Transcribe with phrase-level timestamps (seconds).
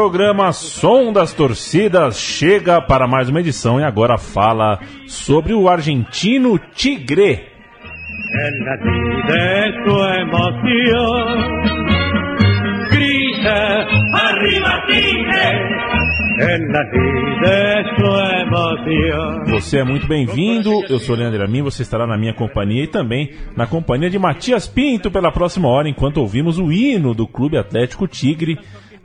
[0.00, 6.58] programa Som das Torcidas chega para mais uma edição e agora fala sobre o argentino
[6.74, 7.46] Tigre.
[19.48, 20.82] Você é muito bem-vindo.
[20.88, 21.60] Eu sou Leandro Amin.
[21.60, 25.90] Você estará na minha companhia e também na companhia de Matias Pinto pela próxima hora,
[25.90, 28.58] enquanto ouvimos o hino do Clube Atlético Tigre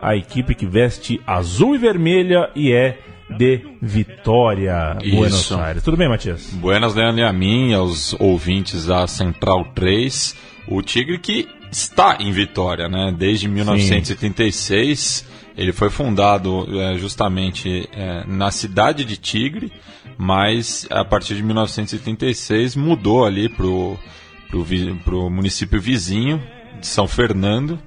[0.05, 5.15] a equipe que veste azul e vermelha e é de Vitória, Isso.
[5.15, 5.83] Buenos Aires.
[5.83, 6.51] Tudo bem, Matias?
[6.53, 10.35] Buenas, Leandro, e a mim, aos ouvintes da Central 3.
[10.67, 13.15] O Tigre que está em Vitória, né?
[13.17, 14.99] Desde 1936.
[14.99, 15.25] Sim.
[15.57, 19.71] Ele foi fundado é, justamente é, na cidade de Tigre,
[20.19, 26.43] mas a partir de 1936 mudou ali para o município vizinho
[26.79, 27.79] de São Fernando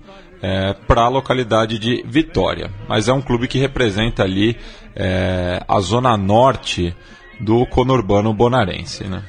[0.43, 2.71] é, para a localidade de Vitória.
[2.89, 4.57] Mas é um clube que representa ali
[4.95, 6.95] é, a zona norte
[7.41, 9.05] do conurbano bonarense.
[9.05, 9.23] Né?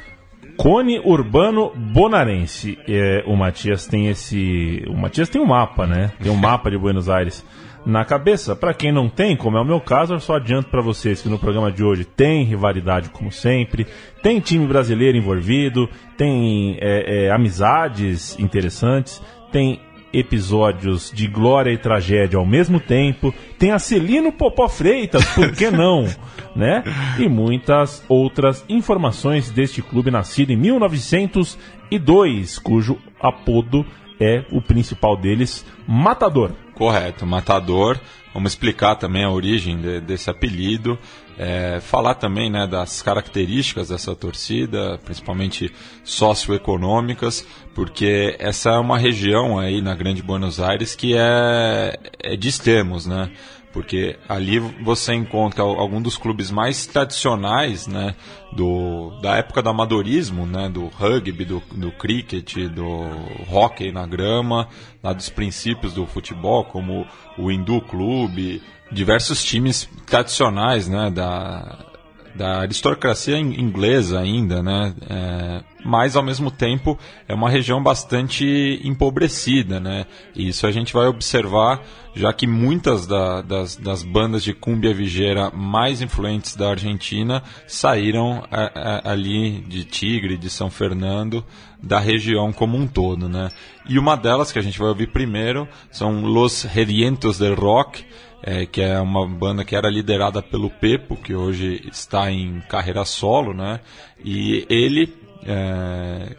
[0.57, 2.77] Cone Urbano Bonarense.
[2.87, 4.83] É, o Matias tem esse.
[4.87, 6.11] O Matias tem um mapa, né?
[6.21, 7.45] Tem um mapa de Buenos Aires
[7.85, 8.55] na cabeça.
[8.55, 11.29] Para quem não tem, como é o meu caso, eu só adianto para vocês que
[11.29, 13.87] no programa de hoje tem rivalidade, como sempre,
[14.21, 19.21] tem time brasileiro envolvido, tem é, é, amizades interessantes,
[19.51, 19.79] tem
[20.13, 23.33] episódios de glória e tragédia ao mesmo tempo.
[23.57, 26.07] Tem a Celino Popó Freitas, por que não?
[26.55, 26.83] né?
[27.17, 33.85] E muitas outras informações deste clube nascido em 1902, cujo apodo
[34.19, 36.51] é o principal deles, Matador.
[36.73, 37.99] Correto, Matador.
[38.33, 40.97] Vamos explicar também a origem de, desse apelido.
[41.37, 45.71] É, falar também né, das características dessa torcida, principalmente
[46.03, 52.49] socioeconômicas, porque essa é uma região aí na Grande Buenos Aires que é, é de
[52.49, 53.31] extremos, né?
[53.71, 58.15] Porque ali você encontra algum dos clubes mais tradicionais né,
[58.51, 63.05] do, da época do amadorismo, né, do rugby, do, do cricket, do
[63.51, 64.67] hockey na grama,
[65.03, 67.05] lá dos princípios do futebol, como
[67.37, 71.88] o Hindu Clube, diversos times tradicionais né, da,
[72.35, 74.93] da aristocracia inglesa ainda, né?
[75.09, 76.97] É, mas ao mesmo tempo
[77.27, 80.05] é uma região bastante empobrecida, né?
[80.35, 81.81] E isso a gente vai observar,
[82.13, 88.43] já que muitas da, das, das, bandas de cumbia vigeira mais influentes da Argentina saíram
[88.51, 91.45] a, a, ali de Tigre, de São Fernando,
[91.81, 93.49] da região como um todo, né?
[93.87, 98.05] E uma delas que a gente vai ouvir primeiro são Los Redientos del Rock,
[98.41, 103.03] é, que é uma banda que era liderada pelo Pepo, que hoje está em carreira
[103.05, 103.79] solo, né?
[104.23, 105.13] E ele
[105.43, 106.35] é,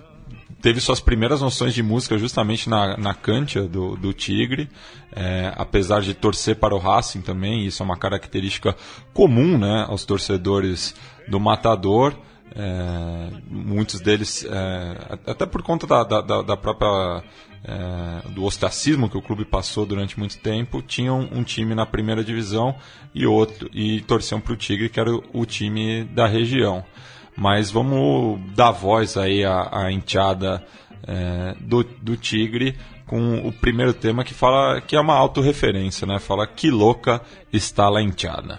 [0.61, 3.15] teve suas primeiras noções de música justamente na, na
[3.69, 4.69] do, do Tigre,
[5.12, 8.77] é, apesar de torcer para o Racing também, isso é uma característica
[9.12, 10.94] comum né, aos torcedores
[11.28, 12.15] do Matador.
[12.53, 17.22] É, muitos deles, é, até por conta da, da, da própria
[17.65, 22.25] é, do ostracismo que o clube passou durante muito tempo, tinham um time na primeira
[22.25, 22.75] divisão
[23.15, 26.84] e outro e torciam para o Tigre, que era o, time da região.
[27.37, 30.65] Mas vamos dar voz aí à, à enteada
[31.06, 32.76] é, do, do Tigre
[33.06, 36.19] com o primeiro tema que fala que é uma autorreferência, né?
[36.19, 37.20] Fala que louca
[37.53, 38.59] está la enteada.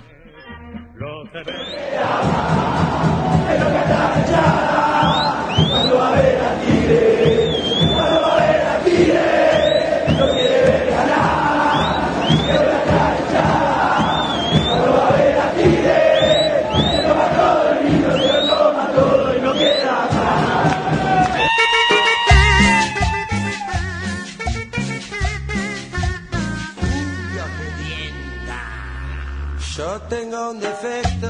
[30.11, 31.29] Tengo un defecto,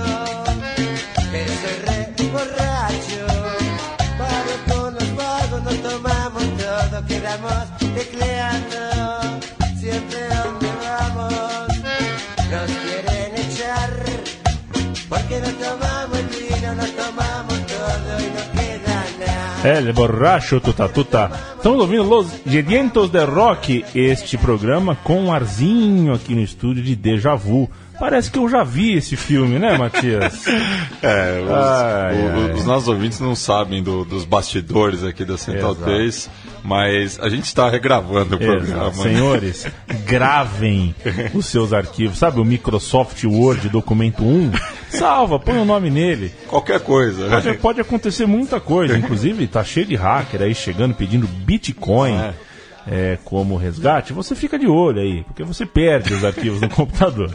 [1.32, 2.02] que soy re
[2.34, 3.26] borracho.
[4.20, 8.82] Pero con los vagos nos tomamos todo, quedamos tecleando,
[9.80, 11.68] siempre donde vamos.
[12.52, 13.92] Nos quieren echar,
[15.08, 21.30] porque no tomamos el vino, nos tomamos todo y no El borracho tuta tuta.
[21.56, 27.36] Estamos ouvindo Los Gedientos de Rock, este programa com arzinho aqui no estúdio de Deja
[27.36, 27.70] Vu.
[28.02, 30.44] Parece que eu já vi esse filme, né, Matias?
[31.04, 32.54] É, os, Ai, o- ai.
[32.54, 35.86] os nossos ouvintes não sabem do- dos bastidores aqui da Central Exato.
[35.86, 36.30] 3,
[36.64, 38.88] mas a gente está regravando o programa.
[38.90, 38.98] Exato.
[39.02, 39.68] Senhores,
[40.06, 40.94] gravem
[41.34, 42.18] os seus arquivos.
[42.20, 44.52] Sabe o Microsoft Word Documento 1?
[44.90, 46.32] Salva, põe o nome nele.
[46.48, 47.28] Qualquer coisa.
[47.28, 47.42] né?
[47.42, 48.96] Pode, pode acontecer muita coisa.
[48.98, 52.34] Inclusive, tá cheio de hacker aí chegando pedindo Bitcoin É.
[52.88, 54.14] é, como resgate.
[54.14, 57.30] Você fica de olho aí, porque você perde os arquivos no computador.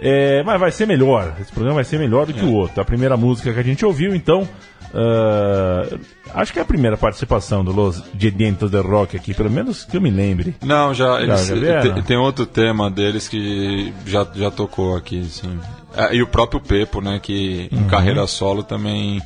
[0.00, 1.34] É, mas vai ser melhor.
[1.40, 2.80] Esse programa vai ser melhor do que o outro.
[2.80, 4.48] A primeira música que a gente ouviu, então.
[4.92, 5.88] ah,
[6.34, 9.96] acho que é a primeira participação do Los Gedientos de Rock aqui, pelo menos que
[9.96, 10.54] eu me lembre.
[10.62, 15.58] Não, já, eles, já tem, tem outro tema deles que já, já tocou aqui, sim.
[15.96, 17.80] É, e o próprio Pepo, né, que Uhum.
[17.80, 19.20] em carreira solo também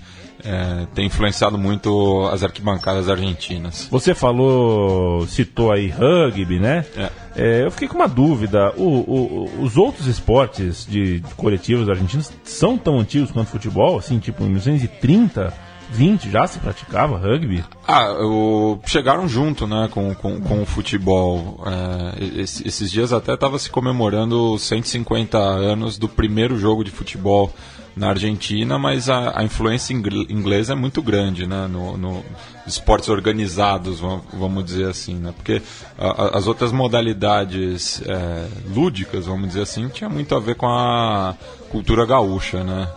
[0.44, 3.88] é, tem influenciado muito as arquibancadas argentinas.
[3.90, 6.84] Você falou, citou aí rugby, né?
[6.96, 7.10] É.
[7.40, 8.72] É, eu fiquei com uma dúvida.
[8.76, 13.98] O- o- os outros esportes de, de coletivos argentinos são tão antigos quanto o futebol?
[13.98, 15.52] Assim, tipo, em 1930,
[15.90, 17.64] 20 já se praticava rugby?
[17.86, 21.62] Ah, o- chegaram junto, né, com, com, com o futebol.
[21.66, 26.90] É, esse- esses dias até estava se comemorando os 150 anos do primeiro jogo de
[26.90, 27.54] futebol
[27.98, 32.24] na Argentina, mas a, a influência ingl- inglesa é muito grande, né, no, no
[32.66, 35.60] esportes organizados, vam- vamos dizer assim, né, porque
[35.98, 41.34] a- as outras modalidades é, lúdicas, vamos dizer assim, tinha muito a ver com a
[41.70, 42.88] cultura gaúcha, né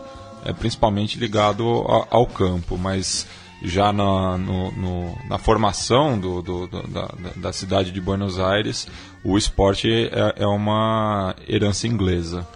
[0.43, 3.27] é principalmente ligado a- ao campo, mas
[3.63, 8.39] já na, no- no- na formação do- do- do- da, da- da cidade de Buenos
[8.39, 8.87] Aires,
[9.23, 12.47] o esporte é, é uma herança inglesa.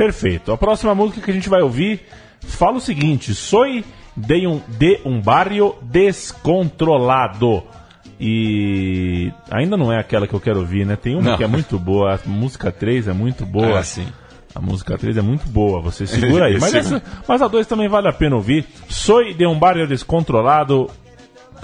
[0.00, 0.50] Perfeito.
[0.50, 2.00] A próxima música que a gente vai ouvir
[2.40, 3.84] fala o seguinte: Soy
[4.16, 7.62] de um, de um barrio descontrolado.
[8.18, 10.96] E ainda não é aquela que eu quero ouvir, né?
[10.96, 11.36] Tem uma Não.
[11.36, 13.76] que é muito boa, a música 3 é muito boa.
[13.76, 14.06] É assim.
[14.54, 16.56] A música 3 é muito boa, você segura aí.
[16.60, 18.66] Mas, essa, mas a 2 também vale a pena ouvir.
[18.88, 20.90] Soy de um barrio descontrolado,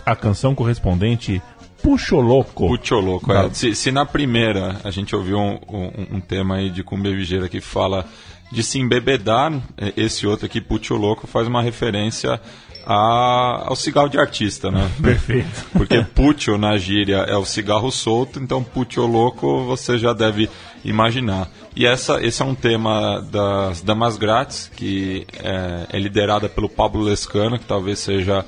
[0.05, 1.43] a canção correspondente
[1.87, 2.67] Puxo Louco.
[2.67, 3.33] Pucho louco.
[3.33, 3.44] Tá.
[3.44, 3.50] é.
[3.55, 7.49] Se, se na primeira a gente ouviu um, um- um tema aí de cumbia vigeira
[7.49, 8.05] que fala
[8.50, 12.41] de se embebedar, é, esse outro aqui, Pucho louco, faz uma referência
[12.85, 14.91] a- ao cigarro de artista, né?
[15.00, 15.49] Perfeito.
[15.73, 20.49] Porque pucho na gíria é o cigarro solto, então pucho louco você já deve
[20.85, 21.49] imaginar.
[21.75, 27.03] E essa, esse é um tema das Damas Grátis, que é, é liderada pelo Pablo
[27.03, 28.44] Lescano, que talvez seja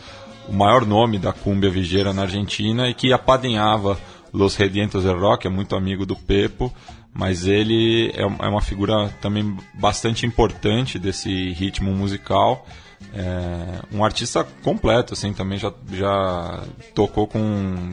[0.48, 3.98] o maior nome da cumbia vigeira na Argentina e que apadrinhava
[4.32, 6.72] Los Redientos del Rock, é muito amigo do Pepo,
[7.12, 12.66] mas ele é, é uma figura também bastante importante desse ritmo musical.
[13.14, 16.64] É, um artista completo, assim, também já, já
[16.94, 17.92] tocou com.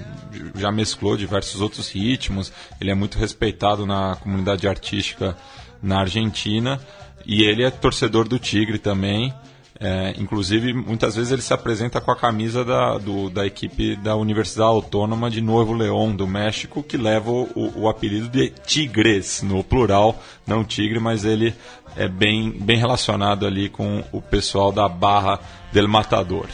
[0.55, 2.51] já mesclou diversos outros ritmos.
[2.81, 5.37] Ele é muito respeitado na comunidade artística
[5.81, 6.79] na Argentina
[7.25, 9.33] e ele é torcedor do Tigre também.
[9.77, 14.15] É, inclusive, muitas vezes ele se apresenta com a camisa da, do- da equipe da
[14.15, 19.63] Universidade Autônoma de Nuevo León, do México, que leva o, o apelido de Tigres, no
[19.65, 20.17] plural,
[20.47, 21.53] não Tigre, mas ele
[21.97, 25.39] é bem, bem relacionado ali com o pessoal da Barra
[25.73, 26.47] del Matador.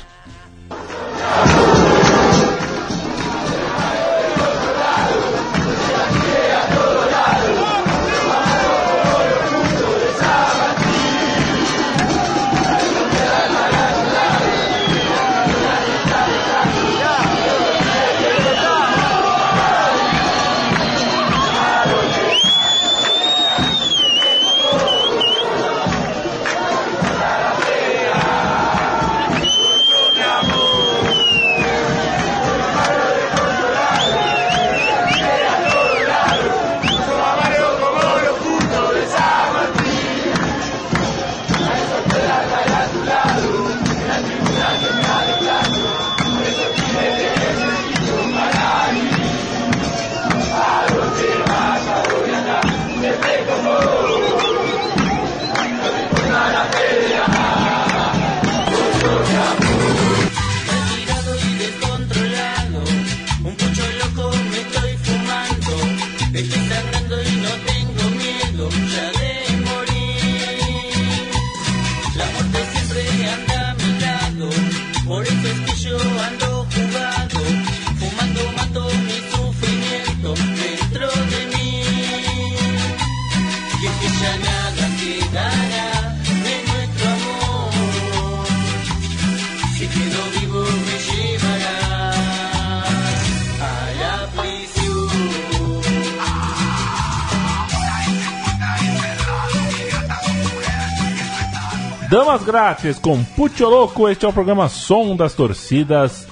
[102.12, 106.28] Damas Grátis com Putioloco, este é o programa Som das Torcidas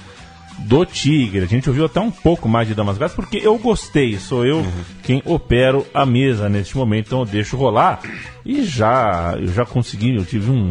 [0.60, 1.44] do Tigre.
[1.44, 4.18] A gente ouviu até um pouco mais de Damas Grátis porque eu gostei.
[4.18, 4.64] Sou eu
[5.02, 8.00] quem opero a mesa neste momento, então eu deixo rolar.
[8.44, 10.70] E já, eu já consegui, eu tive um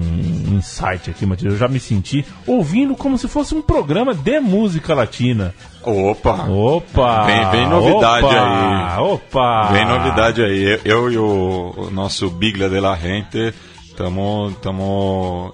[0.53, 1.53] insight aqui, Matheus.
[1.53, 5.53] Eu já me senti ouvindo como se fosse um programa de música latina.
[5.83, 6.45] Opa!
[6.49, 7.23] Opa!
[7.25, 8.99] Vem, vem novidade opa, aí.
[8.99, 9.71] Opa!
[9.71, 10.79] Vem novidade aí.
[10.83, 13.53] Eu e o, o nosso Bigla de la Rente
[13.87, 14.53] estamos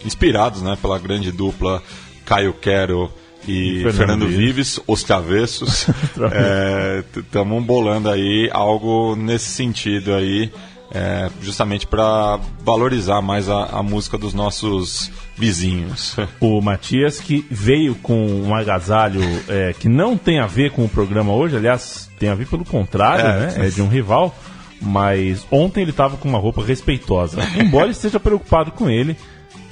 [0.06, 1.82] inspirados né, pela grande dupla
[2.25, 3.12] Caio Quero
[3.48, 4.80] e Fernando Fernando, Vives.
[4.88, 5.88] Os Travessos.
[7.16, 10.52] Estamos bolando aí algo nesse sentido aí,
[10.92, 16.16] é, justamente para valorizar mais a, a música dos nossos vizinhos.
[16.40, 20.90] O Matias que veio com um agasalho é, que não tem a ver com o
[20.90, 23.40] programa hoje, aliás, tem a ver pelo contrário, É.
[23.58, 23.68] né?
[23.68, 24.36] É de um rival.
[24.82, 27.40] Mas ontem ele estava com uma roupa respeitosa.
[27.58, 29.16] Embora esteja preocupado com ele,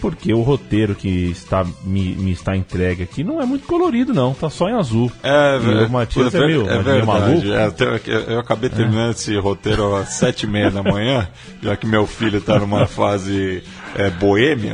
[0.03, 4.33] porque o roteiro que está, me, me está entregue aqui não é muito colorido, não.
[4.33, 5.09] Tá só em azul.
[5.23, 7.47] É, e o Matias é, ver- meio, é meio maluco.
[7.47, 11.25] É, eu, acabei terminando esse roteiro às sete e meia da manhã,
[11.61, 13.63] já que meu filho está numa fase
[13.95, 14.73] é, boêmia.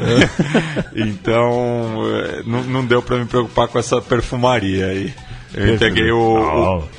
[0.95, 5.13] então, é, não, não deu para me preocupar com essa perfumaria aí.
[5.53, 6.19] Eu peguei o,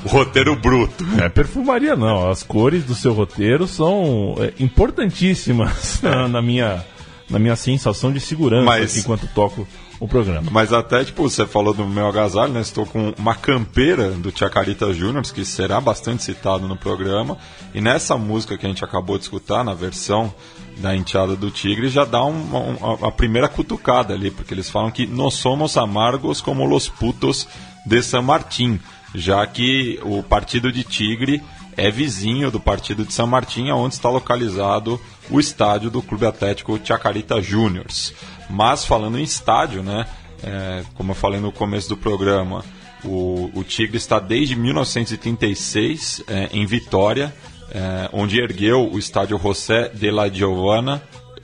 [0.05, 1.05] o- roteiro bruto.
[1.21, 2.29] É perfumaria, não.
[2.29, 6.83] As cores do seu roteiro são é, importantíssimas na, na minha,
[7.31, 9.67] na minha sensação de segurança Mas- enquanto toco
[9.99, 10.49] o programa.
[10.51, 12.61] Mas até, tipo, você falou do meu agasalho, né?
[12.61, 17.37] Estou com uma campeira do Chacarita Júnior, que será bastante citado no programa.
[17.73, 20.33] E nessa música que a gente acabou de escutar, na versão
[20.77, 24.89] da Enteada do Tigre, já dá um, um- a primeira cutucada ali, porque eles falam
[24.89, 27.47] que nós somos amargos como los putos
[27.85, 28.79] de San Martín,
[29.13, 31.43] já que o partido de Tigre
[31.81, 36.79] é vizinho do partido de San Martín, onde está localizado o estádio do Clube Atlético
[36.83, 38.13] Chacarita Júniors.
[38.47, 40.05] Mas falando em estádio, né,
[40.43, 42.63] é, como eu falei no começo do programa,
[43.03, 47.33] o, o Tigre está desde 1936 é, em Vitória,
[47.71, 51.01] é, onde ergueu o estádio José de la Giovanna,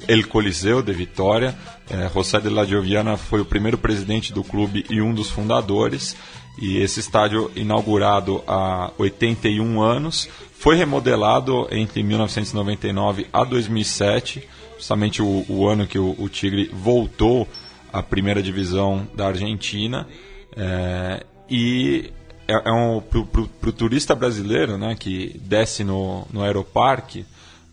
[0.08, 1.56] El Coliseu de Vitória.
[1.90, 6.16] É, José de la Giovanna foi o primeiro presidente do clube e um dos fundadores.
[6.58, 14.48] E esse estádio, inaugurado há 81 anos, foi remodelado entre 1999 a 2007,
[14.78, 17.48] justamente o, o ano que o, o Tigre voltou
[17.94, 20.08] à primeira divisão da Argentina.
[20.56, 22.12] É, e
[22.48, 27.26] é, é um, para o turista brasileiro né, que desce no, no aeroparque,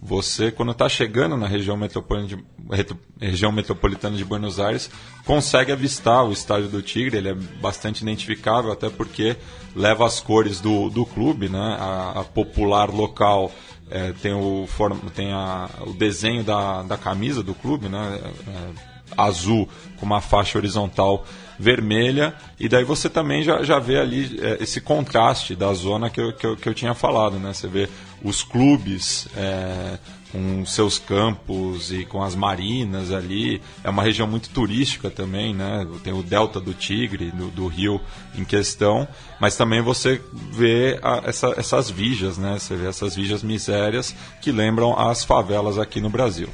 [0.06, 4.90] você, quando está chegando na região metropolitana, de, região metropolitana de Buenos Aires,
[5.24, 7.16] consegue avistar o estádio do Tigre.
[7.16, 9.34] Ele é bastante identificável, até porque
[9.74, 11.78] leva as cores do, do clube, né?
[11.80, 13.50] A, a popular local
[13.90, 14.68] é, tem, o,
[15.14, 18.20] tem a, o desenho da, da camisa do clube, né?
[18.46, 21.24] É, azul com uma faixa horizontal
[21.58, 26.20] vermelha e daí você também já, já vê ali é, esse contraste da zona que
[26.20, 27.52] eu, que, eu, que eu tinha falado, né?
[27.52, 27.88] Você vê
[28.24, 29.98] os clubes é,
[30.32, 33.60] com seus campos e com as marinas ali.
[33.84, 35.86] É uma região muito turística também, né?
[36.02, 38.00] Tem o Delta do Tigre, do, do rio
[38.34, 39.06] em questão,
[39.38, 42.58] mas também você vê a- essa- essas vijas, né?
[42.58, 46.48] Você vê essas vijas misérias que lembram as favelas aqui no Brasil.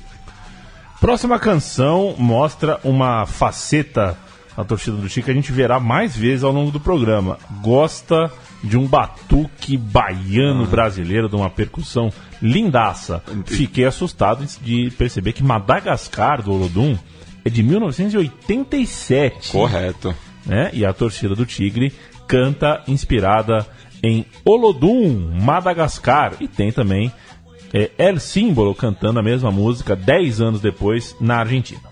[1.01, 4.19] Próxima canção mostra uma faceta
[4.61, 7.39] da torcida do que a gente verá mais vezes ao longo do programa.
[7.63, 8.31] Gosta
[8.63, 12.13] de um batuque baiano brasileiro, de uma percussão
[12.43, 13.23] lindaça.
[13.47, 16.97] Fiquei assustado de perceber que Madagascar, do Olodum,
[17.43, 19.53] é de 1987.
[19.53, 20.15] Correto.
[20.45, 20.71] né?
[20.75, 21.93] E a torcida do Tigre
[22.29, 23.67] canta inspirada
[24.03, 26.35] em Olodum, Madagascar.
[26.39, 27.11] E tem também
[27.73, 31.90] é, El Símbolo cantando a mesma música 10 anos depois na Argentina.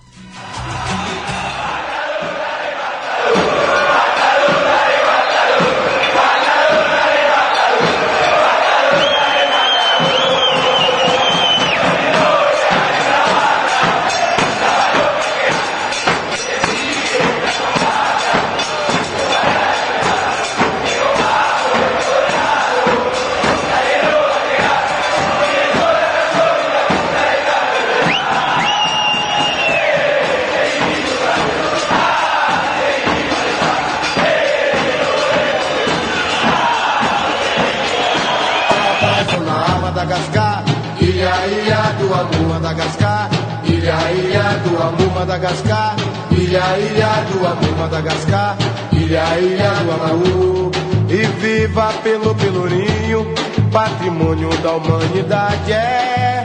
[45.39, 45.95] Madagascar,
[46.33, 48.57] ilha, ilha do amor Madagascar,
[48.91, 50.71] ilha, ilha do amor.
[51.09, 53.25] E viva pelo Pelourinho,
[53.71, 56.45] patrimônio da humanidade é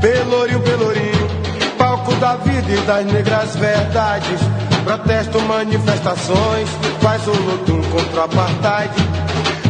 [0.00, 1.28] Pelourinho, Pelourinho,
[1.76, 4.40] palco da vida e das negras verdades.
[4.84, 6.70] Protesto, manifestações,
[7.02, 8.90] faz o luto contra o apartheid.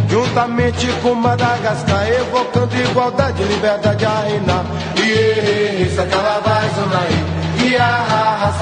[0.08, 4.64] Juntamente com Madagascar, evocando igualdade, liberdade a reinar.
[4.96, 7.39] Iê, sacala vai zonaí.
[7.70, 8.52] Ia,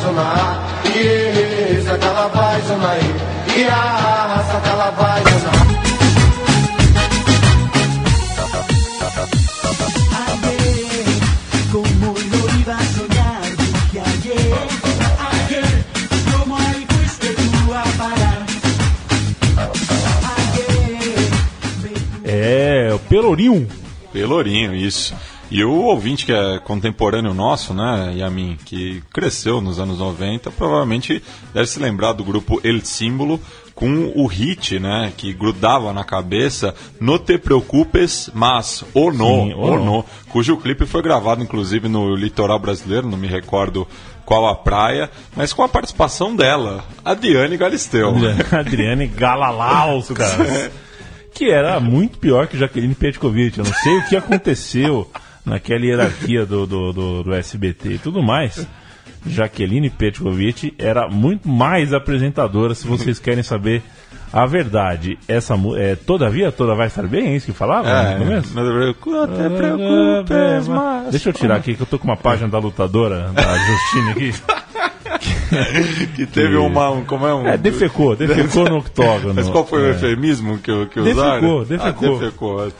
[0.00, 0.80] zonar.
[0.86, 3.14] Iê, sacala vai zonaí.
[3.58, 3.74] Ia,
[17.98, 18.46] parar.
[20.34, 21.30] Ayer,
[22.24, 23.68] É, o Pelourinho.
[24.10, 25.14] Pelourinho, isso.
[25.50, 31.22] E o ouvinte que é contemporâneo nosso, né, Yamin, que cresceu nos anos 90, provavelmente
[31.52, 33.40] deve se lembrar do grupo El Símbolo
[33.74, 39.54] com o hit, né, que grudava na cabeça No Te Preocupes, mas O No, Sim,
[39.54, 43.86] O O No, cujo clipe foi gravado inclusive no litoral brasileiro, não me recordo
[44.24, 48.14] qual a praia, mas com a participação dela, Adriane Galisteu.
[48.50, 50.70] Adriane Galalauskas.
[51.34, 53.58] que era muito pior que Jaqueline Petkovic.
[53.58, 55.10] Eu não sei o que aconteceu
[55.44, 58.66] naquela hierarquia do, do, do, do SBT e tudo mais.
[59.26, 63.82] Jaqueline Petkovic era muito mais apresentadora, se vocês querem saber
[64.32, 65.16] a verdade.
[65.28, 68.54] Essa é, Todavia, toda vai estar bem, é isso que falava É, no começo?
[68.54, 68.64] não
[69.28, 71.10] te preocupes, mas...
[71.10, 74.34] Deixa eu tirar aqui que eu tô com uma página da lutadora, da Justine aqui.
[76.16, 76.90] que teve uma.
[76.90, 77.46] um- Como é um.
[77.46, 79.34] É, defecou, defecou no octógono.
[79.34, 79.90] Mas qual foi o É.
[79.90, 81.64] eufemismo que, que Defecou, usaram?
[81.64, 82.16] defecou.
[82.16, 82.72] Ah, defecou.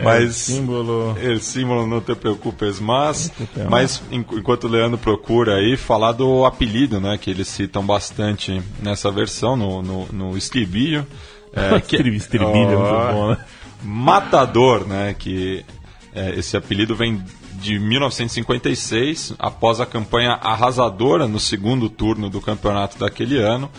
[0.00, 0.34] É, Mas.
[0.36, 1.16] símbolo.
[1.20, 6.12] El símbolo não te preocupes, mas, preocupes, mas en- enquanto o Leandro procura aí, falar
[6.12, 7.18] do apelido, né?
[7.18, 11.06] Que eles citam bastante nessa versão, no, no, no estribilho.
[11.52, 13.38] É, que- Estribilho, é bom, né?
[13.82, 15.14] Matador, né?
[15.18, 15.64] Que
[16.14, 17.22] é, esse apelido vem
[17.60, 23.70] de 1956, após a campanha arrasadora no segundo turno do campeonato daquele ano.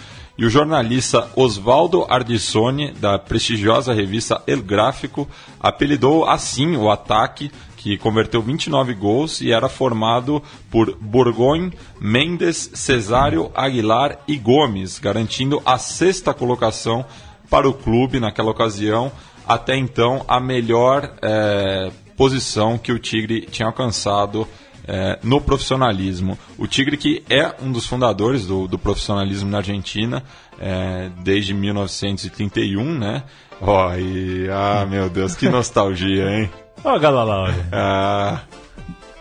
[0.41, 7.95] E o jornalista Osvaldo Ardissoni, da prestigiosa revista El Gráfico, apelidou assim o ataque, que
[7.95, 15.77] converteu 29 gols e era formado por Borgonha, Mendes, Cesário, Aguilar e Gomes, garantindo a
[15.77, 17.05] sexta colocação
[17.47, 19.11] para o clube naquela ocasião,
[19.47, 24.47] até então a melhor eh, posição que o Tigre tinha alcançado
[24.87, 26.37] eh, no profissionalismo.
[26.57, 30.23] O Tigre que é um dos fundadores do, do profissionalismo na Argentina
[30.59, 33.23] eh, desde 1931, né?
[33.61, 36.49] Ó, e, ah, meu Deus, que nostalgia, hein?
[36.83, 37.43] Ó, Galalau.
[37.43, 37.67] olha.
[37.71, 38.41] Ah,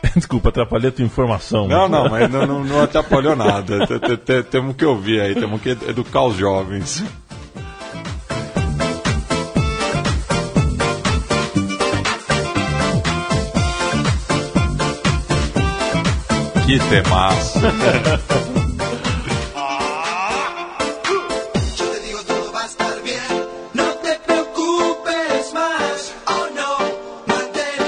[0.16, 1.68] Desculpa, atrapalhei a tua informação.
[1.68, 3.86] não, não, mas não, não, não atrapalhou nada.
[4.50, 7.04] Temos que ouvir aí, temos que educar os jovens.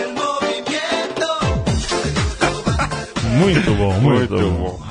[0.03, 1.29] el movimiento.
[3.39, 4.79] Muito bom, muito, Muito bom.
[4.79, 4.83] bom.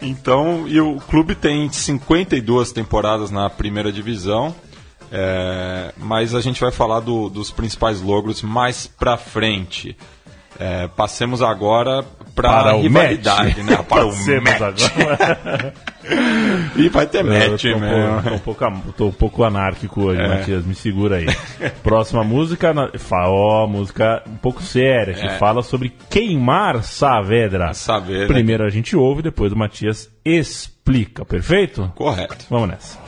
[0.00, 4.54] Então, e o clube tem 52 temporadas na primeira divisão,
[5.10, 9.96] é, mas a gente vai falar do- dos principais logros mais pra frente.
[10.64, 13.70] É, passemos agora pra Para o rivalidade, match.
[13.70, 13.76] né?
[13.88, 14.82] Para o Passemos match.
[14.96, 15.74] agora.
[16.74, 18.38] E vai ter Eu match um pouco, tô, um
[18.80, 20.26] pouco, tô um pouco anárquico hoje, É.
[20.28, 21.26] Matias, me segura aí.
[21.82, 22.90] Próxima música, na-
[23.28, 25.38] ó, música um pouco séria, que É.
[25.38, 27.72] fala sobre queimar Saavedra.
[27.72, 28.26] Saavedra.
[28.26, 31.92] Primeiro a gente ouve, depois o Matias explica, perfeito?
[31.94, 32.46] Correto.
[32.50, 32.98] Vamos nessa.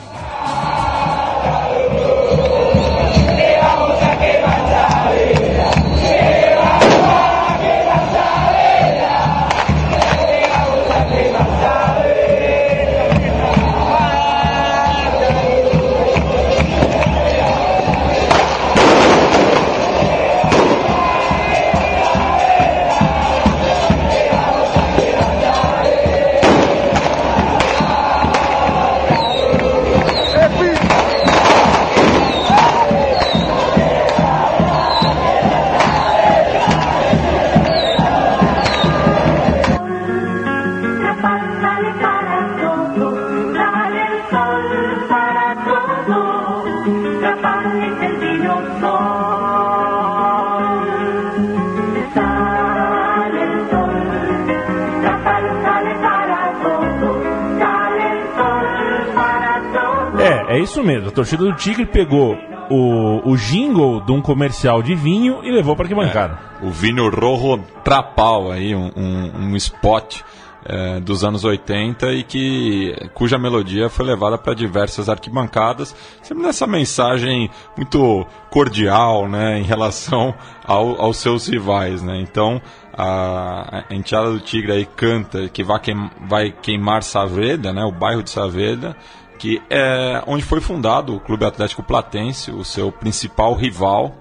[60.55, 61.09] É, é isso mesmo.
[61.09, 62.37] A torcida do Tigre pegou
[62.69, 66.39] o, o jingle de um comercial de vinho e levou para arquibancada.
[66.61, 70.21] O Vinho Rojo Trapal aí, um, um, um spot
[70.67, 76.65] eh, dos anos 80 e que cuja melodia foi levada para diversas arquibancadas, sempre nessa
[76.65, 80.33] mensagem muito cordial, né, em relação
[80.65, 82.19] ao- aos seus rivais, né?
[82.19, 82.59] Então
[82.97, 87.91] a, a enteada do Tigre aí canta que vai, queim, vai queimar Saavedra, né, o
[87.91, 88.95] bairro de Saavedra,
[89.37, 94.17] que é onde foi fundado o Clube Atlético Platense, o seu principal rival.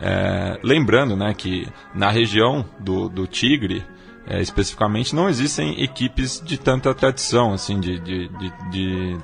[0.00, 3.84] É, lembrando né, que na região do, do Tigre,
[4.26, 9.16] é, especificamente, não existem equipes de tanta tradição, assim, de, de, de, de,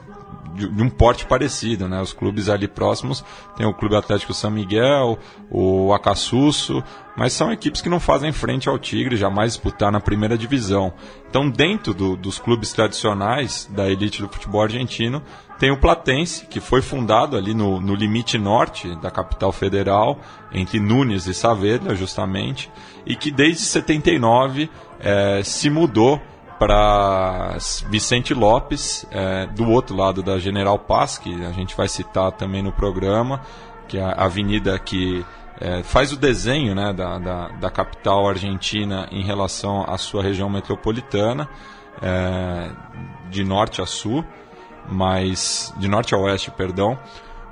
[0.54, 1.88] de- de um porte parecido.
[1.88, 2.00] Né?
[2.00, 3.24] Os clubes ali próximos
[3.56, 5.18] tem o Clube Atlético São Miguel,
[5.50, 6.82] o Acassusso,
[7.16, 10.92] mas são equipes que não fazem frente ao Tigre, jamais disputar na primeira divisão.
[11.28, 15.22] Então, dentro do- dos clubes tradicionais da elite do futebol argentino,
[15.58, 20.18] tem o Platense, que foi fundado ali no, no limite norte da capital federal,
[20.52, 22.70] entre Nunes e Saavedra, justamente,
[23.06, 24.68] e que desde 79
[25.00, 26.20] eh, se mudou
[26.62, 27.56] para
[27.90, 32.62] Vicente Lopes, eh, do outro lado da General Paz, que a gente vai citar também
[32.62, 33.40] no programa,
[33.88, 35.26] que é a avenida que
[35.60, 40.48] eh, faz o desenho né, da, da, da capital argentina em relação à sua região
[40.48, 41.48] metropolitana,
[42.00, 42.70] eh,
[43.28, 44.24] de norte a sul
[44.88, 46.98] mas de norte a oeste, perdão,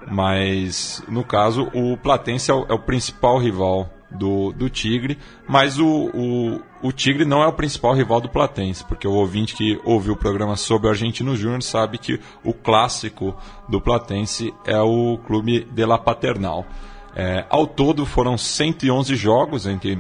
[0.07, 5.19] mas no caso o Platense é o, é o principal rival do, do Tigre,
[5.49, 9.55] mas o, o, o Tigre não é o principal rival do Platense, porque o ouvinte
[9.55, 13.37] que ouviu o programa sobre o Argentino Júnior sabe que o clássico
[13.69, 16.67] do Platense é o Clube de la Paternal.
[17.15, 19.99] É, ao todo foram 111 jogos entre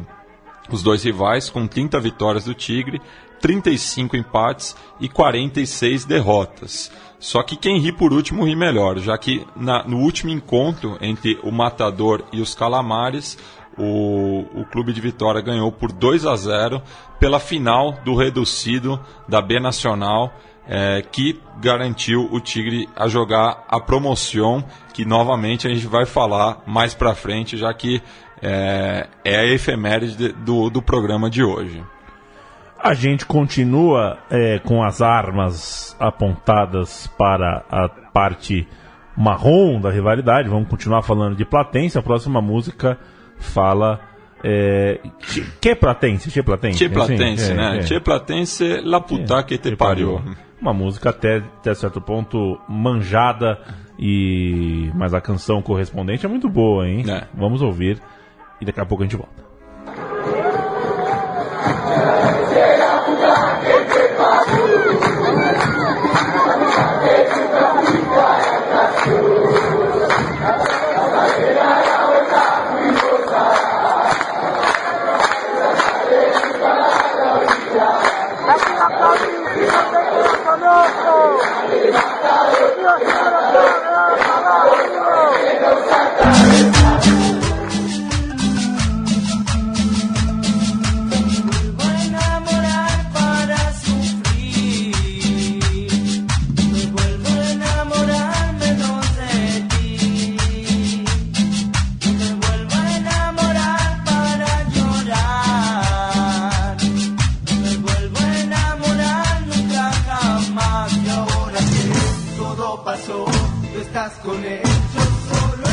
[0.70, 3.00] os dois rivais, com 30 vitórias do Tigre,
[3.40, 6.92] 35 empates e 46 derrotas.
[7.18, 11.38] Só que quem ri por último ri melhor, já que na- no último encontro entre
[11.42, 13.36] o Matador e os Calamares,
[13.78, 16.82] o, o Clube de Vitória ganhou por 2 a 0
[17.18, 20.32] pela final do reducido da B Nacional,
[20.68, 26.62] eh, que garantiu o Tigre a jogar a promoção, que novamente a gente vai falar
[26.66, 28.02] mais pra frente, já que
[28.42, 31.82] eh, é a efeméride de- do, do programa de hoje.
[32.82, 38.66] A gente continua é, com as armas apontadas para a parte
[39.14, 40.48] marrom da rivalidade.
[40.48, 41.98] Vamos continuar falando de Platense.
[41.98, 42.98] A próxima música
[43.40, 44.00] fala.
[44.42, 45.00] É,
[45.60, 46.30] que- Platense?
[46.30, 46.78] Que Platense?
[46.78, 47.76] Tchê Platense, Sim, é, né?
[47.78, 47.80] é.
[47.80, 50.22] Tchê Platense, la puta que te pariu.
[50.60, 53.58] Uma música até, até certo ponto manjada,
[53.98, 57.04] e mas a canção correspondente é muito boa, hein?
[57.08, 57.24] É.
[57.34, 58.00] Vamos ouvir
[58.60, 59.50] e daqui a pouco a gente volta.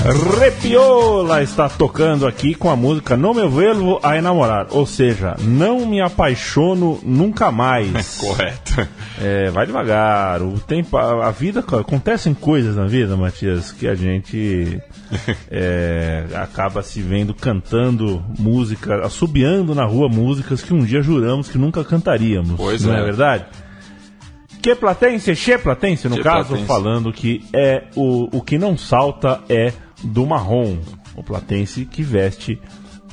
[0.08, 5.86] Repiola está tocando aqui com a música Não Me Vuelvo a Enamorar, ou seja, não
[5.86, 8.16] me apaixono nunca mais.
[8.18, 8.88] Correto.
[9.22, 10.42] É, vai devagar.
[10.42, 14.82] O tempo, a, a vida acontecem coisas na vida, Matias, que a gente
[15.52, 21.58] é, acaba se vendo cantando música, assobiando na rua músicas que um dia juramos que
[21.58, 22.54] nunca cantaríamos.
[22.56, 23.02] Pois não é.
[23.02, 23.46] é verdade?
[24.62, 26.68] Que Platense, Che Platense, no Che caso, Platense.
[26.68, 30.80] falando que é o, o que não salta é do marrom.
[31.16, 32.60] O Platense que veste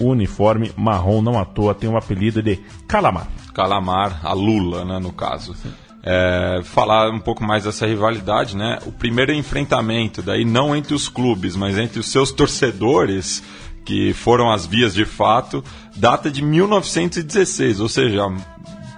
[0.00, 3.28] o uniforme marrom, não à toa, tem um apelido de Calamar.
[3.54, 5.54] Calamar, a Lula, né, no caso.
[6.02, 8.78] É, falar um pouco mais dessa rivalidade, né?
[8.84, 13.42] O primeiro enfrentamento, daí não entre os clubes, mas entre os seus torcedores,
[13.84, 15.64] que foram as vias de fato,
[15.96, 18.22] data de 1916, ou seja,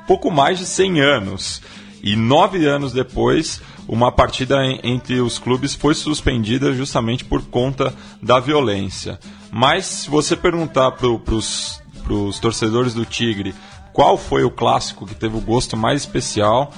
[0.07, 1.63] pouco mais de 100 anos.
[2.03, 7.95] E nove anos depois, uma partida en- entre os clubes foi suspendida justamente por conta
[8.23, 9.19] da violência.
[9.51, 13.55] Mas se você perguntar para os torcedores do Tigre
[13.93, 16.73] qual foi o clássico que teve o gosto mais especial,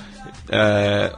[0.49, 1.13] é,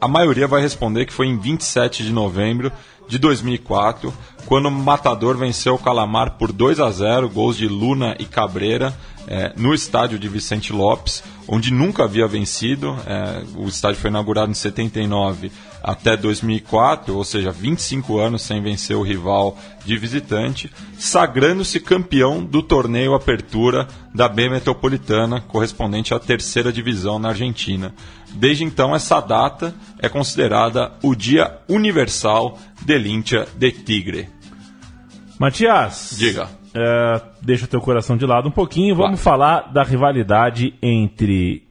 [0.00, 2.70] a maioria vai responder que foi em 27 de novembro
[3.08, 4.14] de 2004,
[4.46, 8.94] quando o Matador venceu o Calamar por 2 a 0, gols de Luna e Cabreira,
[9.26, 12.96] é, no estádio de Vicente Lopes, onde nunca havia vencido.
[13.04, 15.50] É, o estádio foi inaugurado em 79
[15.82, 22.62] até 2004, ou seja, 25 anos sem vencer o rival de visitante, sagrando-se campeão do
[22.62, 27.92] torneio Apertura da B Metropolitana, correspondente à terceira divisão na Argentina.
[28.32, 34.28] Desde então, essa data é considerada o Dia Universal del Hincha de Tigre.
[35.38, 36.14] Matias.
[36.16, 36.59] Diga.
[36.74, 38.94] É, deixa o teu coração de lado um pouquinho.
[38.94, 39.24] Vamos Vai.
[39.24, 41.64] falar da rivalidade entre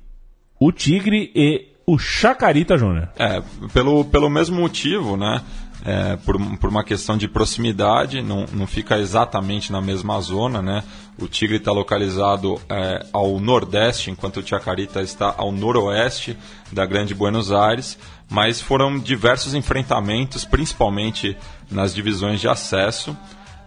[0.60, 3.10] o Tigre e o Chacarita Júnior.
[3.18, 3.42] É,
[3.74, 5.42] pelo, pelo mesmo motivo, né?
[5.86, 10.84] É, por, por uma questão de proximidade, não, não fica exatamente na mesma zona, né?
[11.18, 16.38] O Tigre está localizado é, ao nordeste, enquanto o Chacarita está ao noroeste
[16.72, 17.98] da Grande Buenos Aires,
[18.30, 21.36] mas foram diversos enfrentamentos, principalmente
[21.72, 23.18] nas divisões de acesso.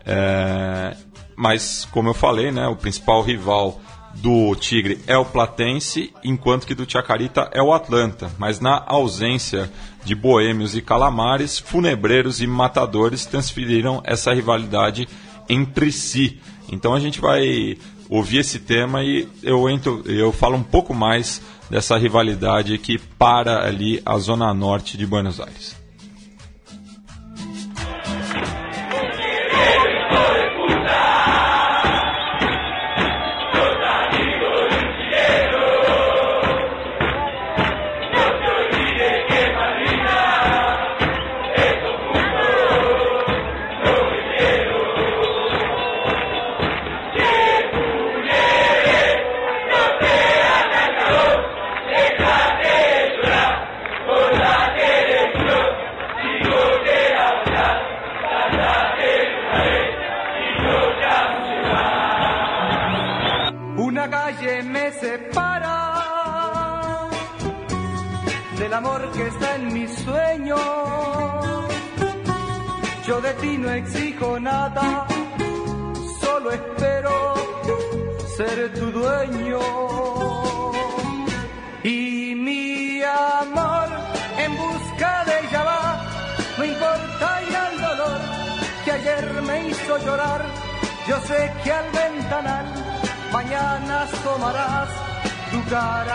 [0.05, 0.97] É,
[1.37, 3.81] mas, como eu falei, né, o principal rival
[4.15, 8.31] do Tigre é o Platense, enquanto que do Chacarita é o Atlanta.
[8.39, 9.71] Mas na ausência
[10.05, 15.09] de boêmios e calamares, funebreiros e matadores transferiram essa rivalidade
[15.49, 16.41] entre si.
[16.71, 17.77] Então a gente vai
[18.09, 23.65] ouvir esse tema e eu entro, eu falo um pouco mais dessa rivalidade que para
[23.67, 25.82] ali a zona norte de Buenos Aires.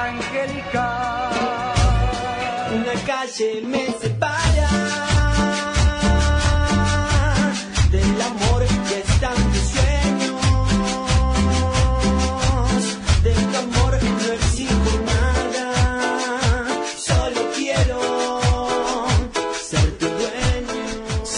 [0.07, 1.31] Angelical.
[2.75, 3.86] Una calle me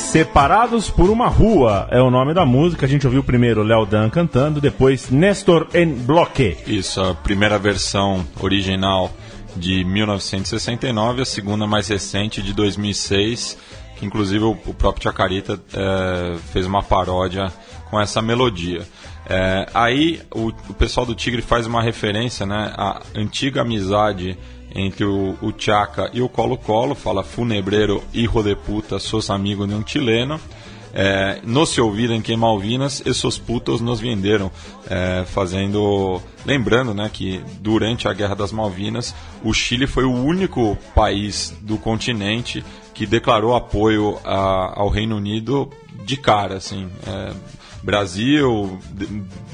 [0.10, 2.88] Separados por uma Rua é o nome da música.
[2.88, 6.58] A gente ouviu primeiro Léo Dan cantando, depois Nestor en Bloque.
[6.65, 9.12] Isso, a primeira versão original
[9.56, 13.56] de 1969, a segunda mais recente de 2006,
[13.98, 17.54] que inclusive o, próprio Chacarita eh, fez uma paródia
[17.91, 18.82] com essa melodia.
[19.30, 24.36] Eh, aí o, o pessoal do Tigre faz uma referência né, à antiga amizade
[24.75, 29.73] entre o, o Chaca e o Colo-Colo, fala funebreiro hijo de puta, sos amigo de
[29.73, 30.39] um chileno.
[30.91, 34.51] É, no se ouvirem que Malvinas, esses putos nos venderam,
[34.89, 40.75] é, fazendo, lembrando, né, que durante a Guerra das Malvinas, o Chile foi o único
[40.95, 45.69] país do continente que declarou apoio a- ao Reino Unido
[46.03, 46.89] de cara, assim.
[47.05, 47.34] É,
[47.84, 48.79] Brasil,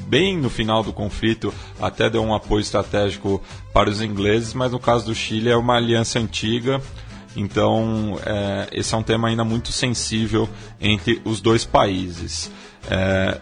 [0.05, 3.41] bem no final do conflito, até deu um apoio estratégico
[3.73, 6.81] para os ingleses, mas no caso do Chile é uma aliança antiga.
[7.35, 10.47] Então, é, esse é um tema ainda muito sensível
[10.79, 12.49] entre os dois países.
[12.89, 13.41] É,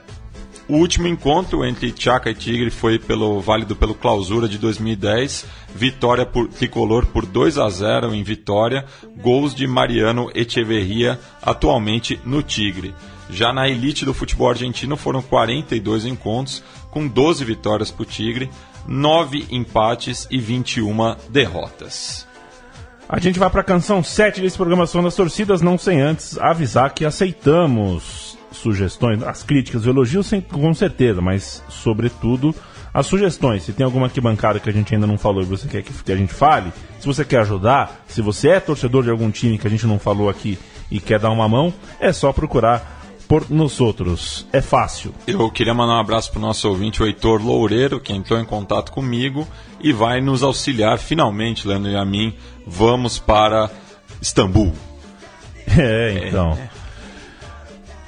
[0.68, 5.46] o último encontro entre Chaca e Tigre foi pelo válido pelo Clausura de 2010,
[5.76, 8.86] vitória por tricolor por 2 a 0 em Vitória,
[9.22, 12.96] gols de Mariano Echeverria, atualmente no Tigre.
[13.30, 18.50] Já na elite do futebol argentino foram 42 encontros, com 12 vitórias para o Tigre,
[18.88, 22.28] 9 empates e 21 derrotas.
[23.08, 26.94] A gente vai para a canção 7 desse programação das torcidas, não sem antes avisar
[26.94, 32.54] que aceitamos sugestões, as críticas e elogios sem- com certeza, mas sobretudo
[32.94, 33.64] as sugestões.
[33.64, 36.12] Se tem alguma aqui bancada que a gente ainda não falou e você quer que
[36.12, 39.66] a gente fale, se você quer ajudar, se você é torcedor de algum time que
[39.68, 40.58] a gente não falou aqui
[40.92, 43.03] e quer dar uma mão, é só procurar
[43.34, 44.46] por nos outros.
[44.54, 45.12] É fácil.
[45.26, 48.46] Eu queria mandar um abraço para o nosso ouvinte, o Heitor Loureiro, que entrou em
[48.46, 49.48] contato comigo
[49.82, 52.36] e vai nos auxiliar finalmente, Leandro e a mim.
[52.68, 53.72] Vamos para
[54.22, 54.72] Istambul.
[55.66, 56.56] É, então.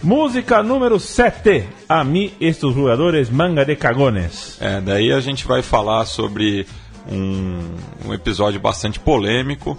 [0.04, 1.64] Música número 7.
[1.90, 4.58] A mí estos jugadores manga de cagones.
[4.62, 6.68] É, daí a gente vai falar sobre
[7.10, 9.76] um, um episódio bastante polêmico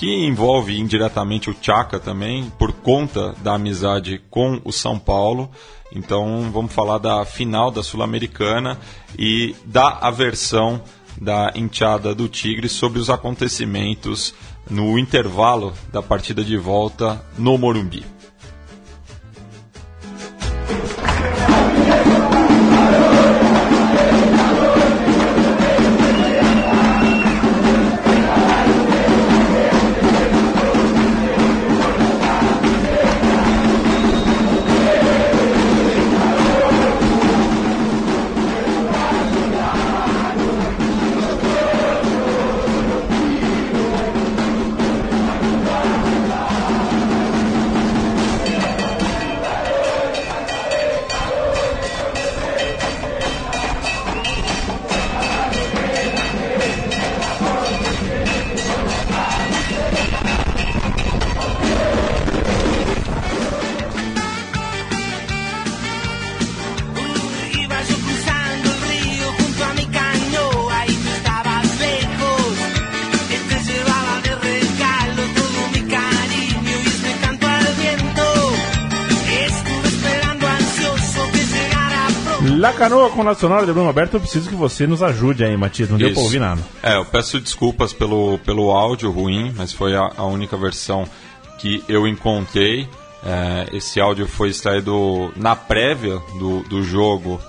[0.00, 5.50] que envolve indiretamente o Chaka também, por conta da amizade com o São Paulo.
[5.94, 8.78] Então vamos falar da final da Sul-Americana
[9.18, 10.80] e da aversão
[11.20, 14.32] da enteada do Tigre sobre os acontecimentos
[14.70, 18.02] no intervalo da partida de volta no Morumbi.
[83.30, 85.88] Com Nacional de Bruno Alberto, eu preciso que você nos ajude aí, Matias.
[85.88, 86.20] Não deu pra Isso.
[86.20, 86.60] ouvir nada.
[86.82, 91.06] É, eu peço desculpas pelo, pelo áudio ruim, mas foi a, a única versão
[91.56, 92.88] que eu encontrei.
[93.24, 97.40] É, esse áudio foi extraído na prévia do, do jogo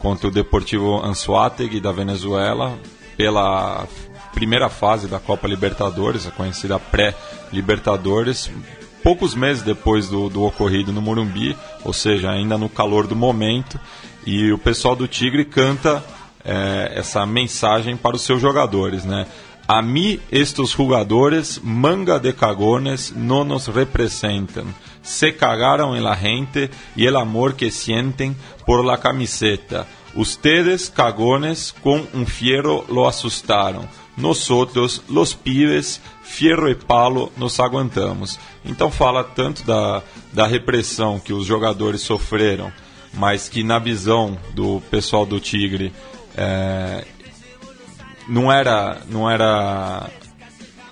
[0.00, 2.76] contra o Deportivo Anzuategui da Venezuela
[3.16, 3.86] pela
[4.34, 8.50] primeira fase da Copa Libertadores, a conhecida pré-Libertadores,
[9.08, 13.80] poucos meses depois do, do ocorrido no Morumbi, ou seja, ainda no calor do momento,
[14.26, 16.04] e o pessoal do Tigre canta
[16.44, 19.26] é, essa mensagem para os seus jogadores, né?
[19.66, 24.74] A mí estos jugadores manga de cagones no nos representan.
[25.02, 29.86] Se cagaron en la gente y el amor que sienten por la camiseta.
[30.14, 33.88] Ustedes cagones con un fierro lo asustaron.
[34.18, 38.38] Nosotros, los pibes, fierro e palo, nos aguantamos.
[38.64, 40.02] Então fala tanto da,
[40.32, 42.72] da repressão que os jogadores sofreram,
[43.14, 45.92] mas que na visão do pessoal do Tigre
[46.36, 47.04] é,
[48.28, 50.10] não era não era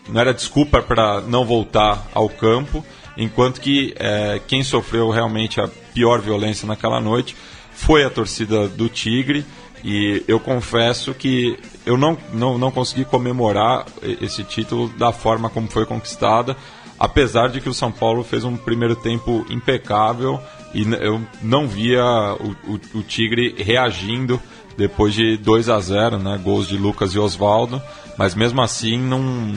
[0.09, 2.85] não era desculpa para não voltar ao campo,
[3.17, 7.37] enquanto que é, quem sofreu realmente a pior violência naquela noite
[7.73, 9.45] foi a torcida do Tigre
[9.85, 13.87] e eu confesso que eu não, não, não consegui comemorar
[14.20, 16.57] esse título da forma como foi conquistada,
[16.99, 20.40] apesar de que o São Paulo fez um primeiro tempo impecável
[20.75, 24.40] e eu não via o, o, o Tigre reagindo
[24.77, 27.81] depois de 2 a 0 né, gols de Lucas e Oswaldo,
[28.18, 29.55] mas mesmo assim não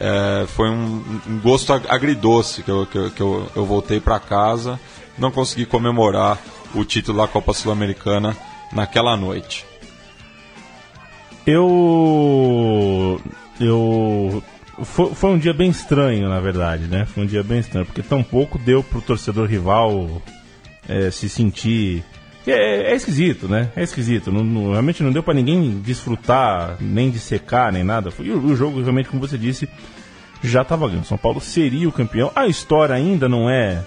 [0.00, 4.00] é, foi um, um gosto ag- agridoce que eu, que eu, que eu, eu voltei
[4.00, 4.80] para casa,
[5.18, 6.38] não consegui comemorar
[6.74, 8.36] o título da Copa Sul-Americana
[8.72, 9.64] naquela noite.
[11.50, 13.20] Eu.
[13.60, 14.42] Eu.
[14.84, 17.04] Foi, foi um dia bem estranho, na verdade, né?
[17.06, 20.22] Foi um dia bem estranho, porque tampouco deu pro torcedor rival
[20.88, 22.04] é, se sentir.
[22.46, 23.70] É, é esquisito, né?
[23.74, 24.30] É esquisito.
[24.30, 28.10] Não- não- realmente não deu pra ninguém desfrutar, nem de secar, nem nada.
[28.10, 29.68] Foi, o, o jogo, realmente, como você disse,
[30.42, 31.04] já estava ganho.
[31.04, 32.30] São Paulo seria o campeão.
[32.36, 33.82] A história ainda não é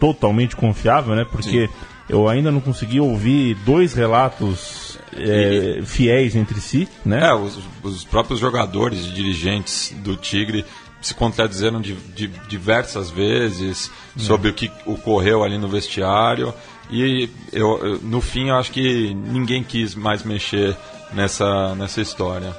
[0.00, 1.24] totalmente confiável, né?
[1.30, 1.68] Porque
[2.08, 4.81] eu ainda não consegui ouvir dois relatos
[5.16, 7.28] é, fiéis entre si, né?
[7.28, 10.64] É, os, os próprios jogadores e dirigentes do Tigre
[11.00, 16.54] se contradizeram de, de diversas vezes sobre o que ocorreu ali no vestiário
[16.90, 20.76] e eu, eu- no fim eu acho que ninguém quis mais mexer
[21.12, 22.54] nessa, nessa história.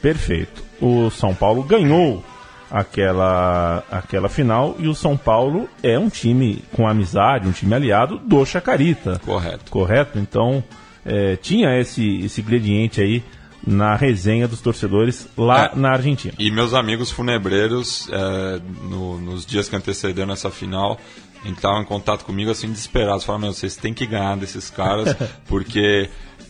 [0.00, 0.62] Perfeito.
[0.80, 2.22] O São Paulo ganhou
[2.70, 8.18] aquela, aquela final e o São Paulo é um time com amizade, um time aliado
[8.18, 9.20] do Chacarita.
[9.24, 9.70] Correto.
[9.70, 10.18] Correto?
[10.18, 10.62] Então
[11.06, 13.22] é, tinha esse, esse ingrediente aí
[13.66, 15.76] na resenha dos torcedores lá É.
[15.78, 16.34] na Argentina.
[16.38, 21.00] E meus amigos funebreiros, é, no- nos dias que antecederam essa final,
[21.44, 23.24] entraram em contato comigo assim, desesperados.
[23.24, 25.16] Falaram, meu, vocês têm que ganhar desses caras,
[25.48, 26.08] porque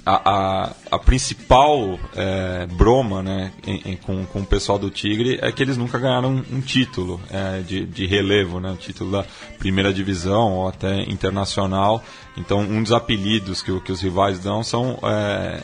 [0.08, 5.36] a, a, a principal é, broma né, em- em- com, com o pessoal do Tigre
[5.42, 9.24] é que eles nunca ganharam um, título é, de, de relevo, né, um título da
[9.58, 12.02] primeira divisão ou até internacional.
[12.36, 15.06] Então, um dos apelidos que, o- que os rivais dão são é,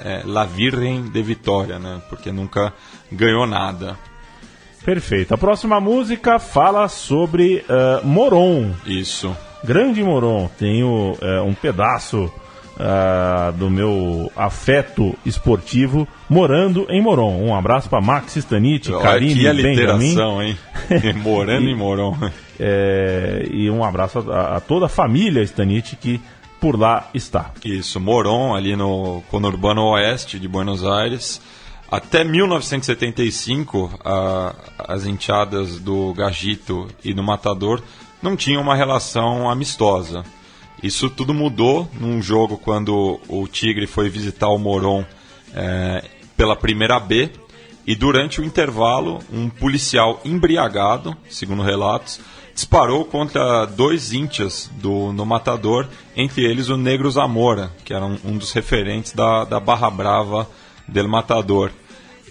[0.05, 2.73] é, La Virgen de Vitória, né, porque nunca
[3.13, 3.97] ganhou nada.
[4.85, 5.33] Perfeito.
[5.33, 8.73] A próxima música fala sobre ah, Moron.
[8.85, 9.37] Isso.
[9.63, 12.33] Grande Moron, tenho é, um pedaço
[12.79, 17.37] ah, do meu afeto esportivo morando em Moron.
[17.43, 18.37] Um abraço para Max
[18.93, 20.15] Olha Karine a Benjamin.
[20.43, 20.59] hein?
[21.23, 22.17] Morando em Moron.
[22.59, 26.21] É, e um abraço a, a toda a família Stanich que
[26.61, 27.51] por lá está.
[27.65, 31.41] Isso, Moron, ali no conurbano oeste de Buenos Aires.
[31.91, 37.83] Até 1975, a- as enteadas do Gagito e do Matador
[38.23, 40.25] não tinham uma relação amistosa.
[40.83, 45.05] Isso tudo mudou num jogo quando o Tigre foi visitar o Moron
[45.55, 46.05] eh,
[46.37, 47.31] pela primeira B.
[47.87, 52.21] E durante o intervalo, um policial embriagado, segundo relatos,
[52.55, 58.19] disparou contra dois íntias do, no Matador, entre eles o Negro Zamora, que era um,
[58.25, 60.49] um dos referentes da, da Barra Brava
[60.87, 61.71] del Matador,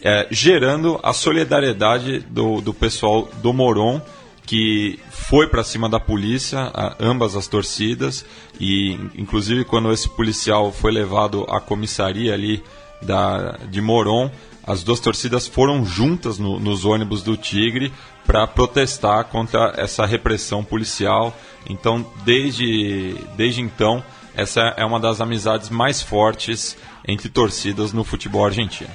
[0.02, 4.02] é, gerando a solidariedade do, do pessoal do Moron,
[4.46, 8.26] que foi para cima da polícia, ambas as torcidas,
[8.60, 12.64] e inclusive quando esse policial foi levado à comissaria ali
[13.02, 14.30] da, de Moron,
[14.64, 17.92] as duas torcidas foram juntas no- nos ônibus do Tigre
[18.26, 21.36] para protestar contra essa repressão policial.
[21.68, 24.04] Então, desde, desde então,
[24.36, 26.78] essa é uma das amizades mais fortes
[27.08, 28.92] entre torcidas no futebol argentino.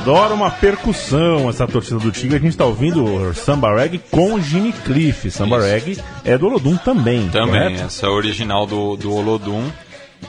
[0.00, 2.36] Adora uma percussão essa torcida do Tigre.
[2.36, 5.30] A gente está ouvindo o Samba Reggae com Jimmy Cliff.
[5.30, 5.66] Samba Isso.
[5.66, 7.28] Reggae é do Olodum também.
[7.28, 7.82] Também, correto?
[7.82, 9.70] essa é a original do, do Olodum,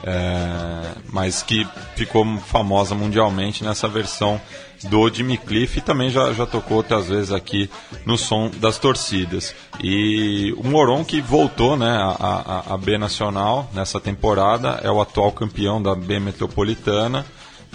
[0.03, 1.65] é, mas que
[1.95, 4.41] ficou famosa mundialmente nessa versão
[4.89, 7.69] do Jimmy Cliff e também já, já tocou outras vezes aqui
[8.05, 9.55] no som das torcidas.
[9.81, 14.99] E o Moron que voltou né, a, a, a B Nacional nessa temporada, é o
[14.99, 17.25] atual campeão da B Metropolitana.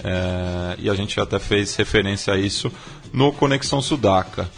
[0.05, 2.71] É, e a gente até fez referência a isso
[3.13, 4.49] no Conexão Sudaca.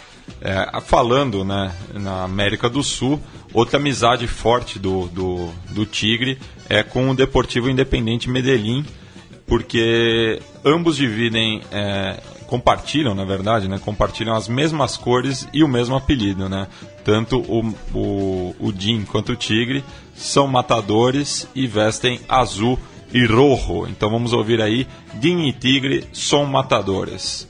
[0.41, 3.21] É, falando né, na América do Sul,
[3.53, 8.85] outra amizade forte do, do, do Tigre é com o Deportivo Independente Medellín,
[9.47, 15.97] porque ambos dividem, é, compartilham, na verdade, né, compartilham as mesmas cores e o mesmo
[15.97, 16.49] apelido.
[16.49, 16.69] Né?
[17.05, 19.83] Tanto o, o, o Jim quanto o Tigre
[20.15, 22.79] são matadores e vestem azul
[23.13, 23.87] e rojo.
[23.89, 24.87] Então vamos ouvir aí,
[25.21, 27.48] Jim e Tigre são matadores.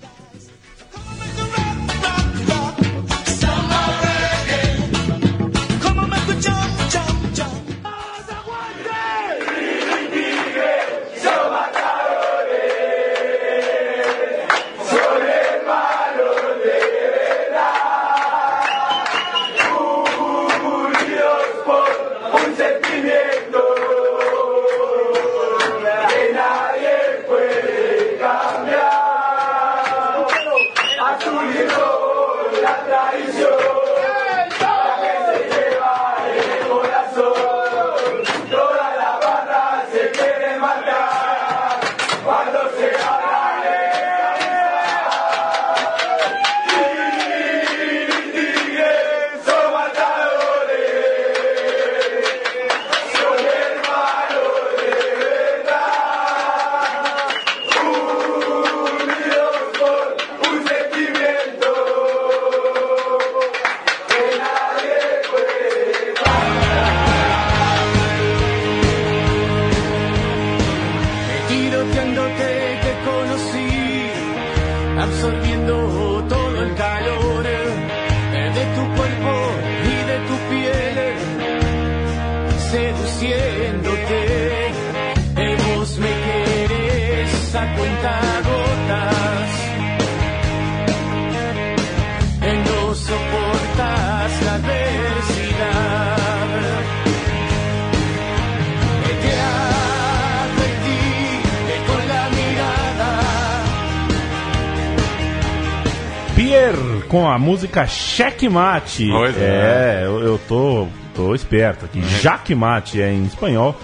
[107.08, 109.08] Com a música Checkmate.
[109.10, 112.00] Pois é, eu, eu tô, tô esperto aqui.
[112.20, 113.74] Jackmate é em espanhol.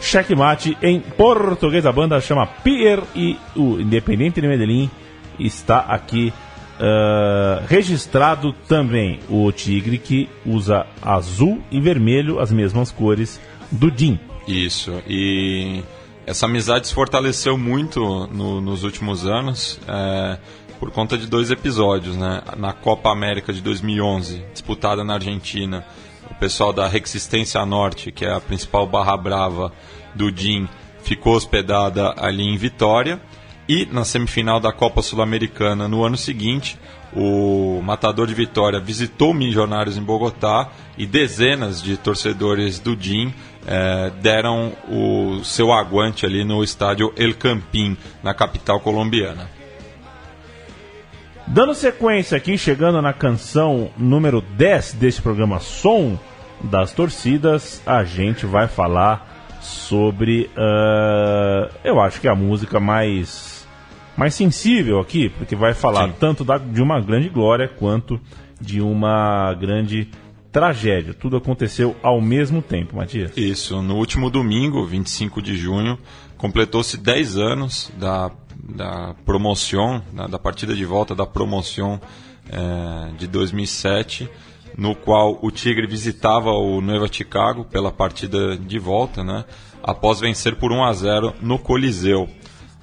[0.00, 1.86] Checkmate em português.
[1.86, 4.90] A banda chama Pierre e o Independente de Medellín
[5.38, 6.32] está aqui
[6.78, 9.20] ah, registrado também.
[9.28, 14.18] O Tigre que usa azul e vermelho, as mesmas cores do Jim.
[14.46, 15.82] Isso, e
[16.24, 20.38] essa amizade se fortaleceu muito no- nos últimos anos é,
[20.78, 22.42] por conta de dois episódios, né?
[22.56, 25.84] Na Copa América de 2011, disputada na Argentina,
[26.30, 29.72] o pessoal da Resistência Norte, que é a principal barra brava
[30.14, 30.68] do DIN,
[31.02, 33.20] ficou hospedada ali em Vitória.
[33.68, 36.78] E na semifinal da Copa Sul-Americana no ano seguinte,
[37.12, 43.34] o Matador de Vitória visitou Milionários em Bogotá e dezenas de torcedores do DIN
[43.66, 49.55] eh, deram o seu aguante ali no estádio El Campín, na capital colombiana.
[51.48, 56.18] Dando sequência aqui, chegando na canção número 10 desse programa Som
[56.62, 60.50] das Torcidas, a gente vai falar sobre.
[60.56, 63.66] ah, eu acho que é a música mais,
[64.16, 66.14] mais sensível aqui, porque vai falar Sim.
[66.18, 68.20] tanto da- de uma grande glória quanto
[68.60, 70.08] de uma grande
[70.50, 71.14] tragédia.
[71.14, 73.36] Tudo aconteceu ao mesmo tempo, Matias.
[73.36, 75.98] Isso, no último domingo, 25 de junho,
[76.36, 78.30] completou-se 10 anos da,
[78.68, 82.00] da promoção, da, da partida de volta da promoção
[82.50, 84.28] eh, de 2007,
[84.76, 89.44] no qual o Tigre visitava o Nueva Chicago pela partida de volta, né,
[89.82, 92.28] após vencer por 1 a 0 no Coliseu.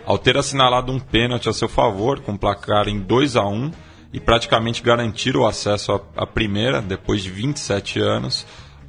[0.05, 3.71] Ao ter assinalado um pênalti a seu favor, com placar em 2 a 1
[4.11, 8.45] e praticamente garantir o acesso à primeira, depois de 27 anos,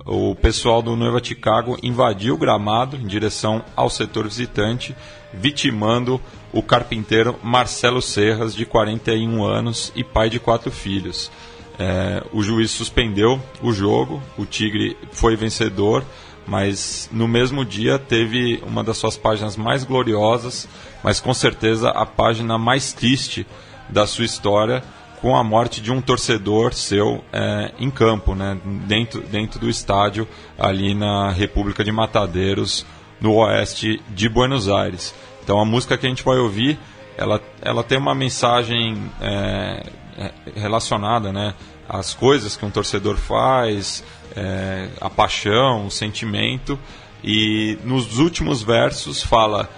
[0.06, 4.94] o pessoal do Nueva Chicago invadiu o gramado em direção ao setor visitante,
[5.32, 6.20] vitimando
[6.52, 11.30] o carpinteiro Marcelo Serras, de 41 anos e pai de quatro filhos.
[11.78, 16.04] É, o juiz suspendeu o jogo, o Tigre foi vencedor,
[16.46, 20.68] mas no mesmo dia teve uma das suas páginas mais gloriosas,
[21.02, 23.46] mas com certeza a página mais triste
[23.88, 24.84] da sua história,
[25.24, 30.28] com a morte de um torcedor seu é, em campo, né, dentro, dentro do estádio,
[30.58, 32.84] ali na República de Matadeiros,
[33.22, 35.14] no oeste de Buenos Aires.
[35.42, 36.78] Então a música que a gente vai ouvir,
[37.16, 39.86] ela, ela tem uma mensagem é,
[40.18, 41.54] é, relacionada né,
[41.88, 44.04] às coisas que um torcedor faz,
[44.36, 46.78] é, a paixão, o sentimento,
[47.22, 49.70] e nos últimos versos fala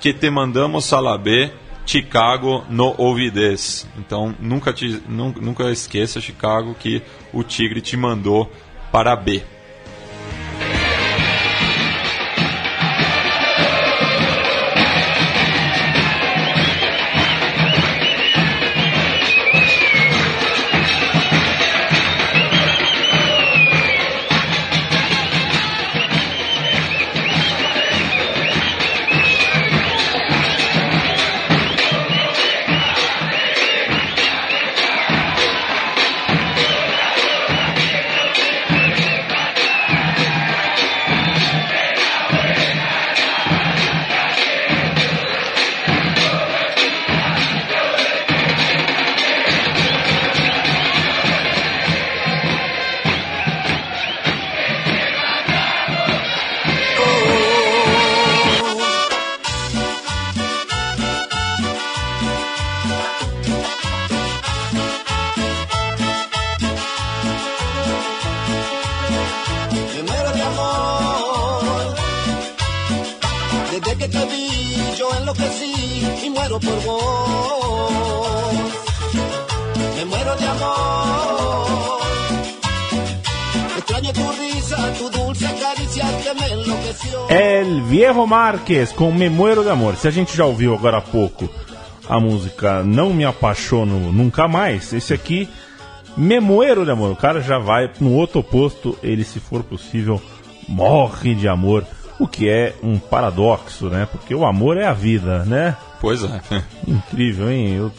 [0.00, 1.52] que te mandamos salabé,
[1.86, 3.86] Chicago no ouvides.
[3.96, 7.00] Então nunca, te, nun- nunca esqueça, Chicago, que
[7.32, 8.50] o Tigre te mandou
[8.92, 9.42] para B.
[87.28, 89.96] El Viejo Marques com Me Muero de Amor.
[89.96, 91.48] Se a gente já ouviu agora há pouco
[92.08, 95.48] a música Não Me Apaixono Nunca Mais, esse aqui,
[96.16, 97.10] Me Muero de Amor.
[97.10, 100.22] O cara já vai no outro oposto, ele, se for possível,
[100.68, 101.84] morre de amor.
[102.18, 104.08] O que é um paradoxo, né?
[104.10, 105.76] Porque o amor é a vida, né?
[106.00, 106.40] Pois é.
[106.86, 107.74] Incrível, hein?
[107.76, 107.92] Eu-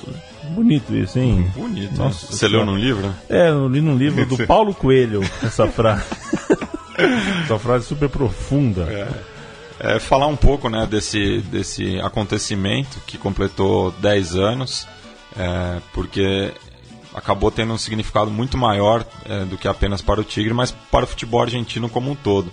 [0.49, 1.51] Bonito isso, hein?
[1.55, 1.95] Bonito.
[1.97, 2.25] Nossa?
[2.27, 3.13] Você leu num livro?
[3.29, 6.05] É, eu li num livro do Paulo Coelho essa frase.
[7.43, 8.87] essa frase super profunda.
[9.79, 14.87] É, falar um pouco né, desse, desse acontecimento que completou 10 anos,
[15.37, 16.51] é, porque
[17.13, 21.05] acabou tendo um significado muito maior é, do que apenas para o Tigre, mas para
[21.05, 22.51] o futebol argentino como um todo.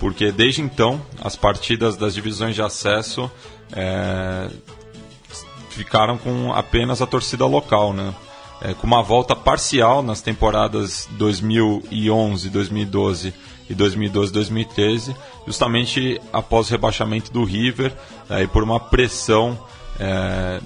[0.00, 3.30] Porque desde então, as partidas das divisões de acesso
[3.72, 4.48] é,
[5.70, 8.14] ficaram com apenas a torcida local, né?
[8.60, 13.34] é, com uma volta parcial nas temporadas 2011, 2012
[13.68, 17.92] e 2012, 2013, justamente após o rebaixamento do River
[18.30, 19.58] e por uma pressão
[19.98, 20.60] é,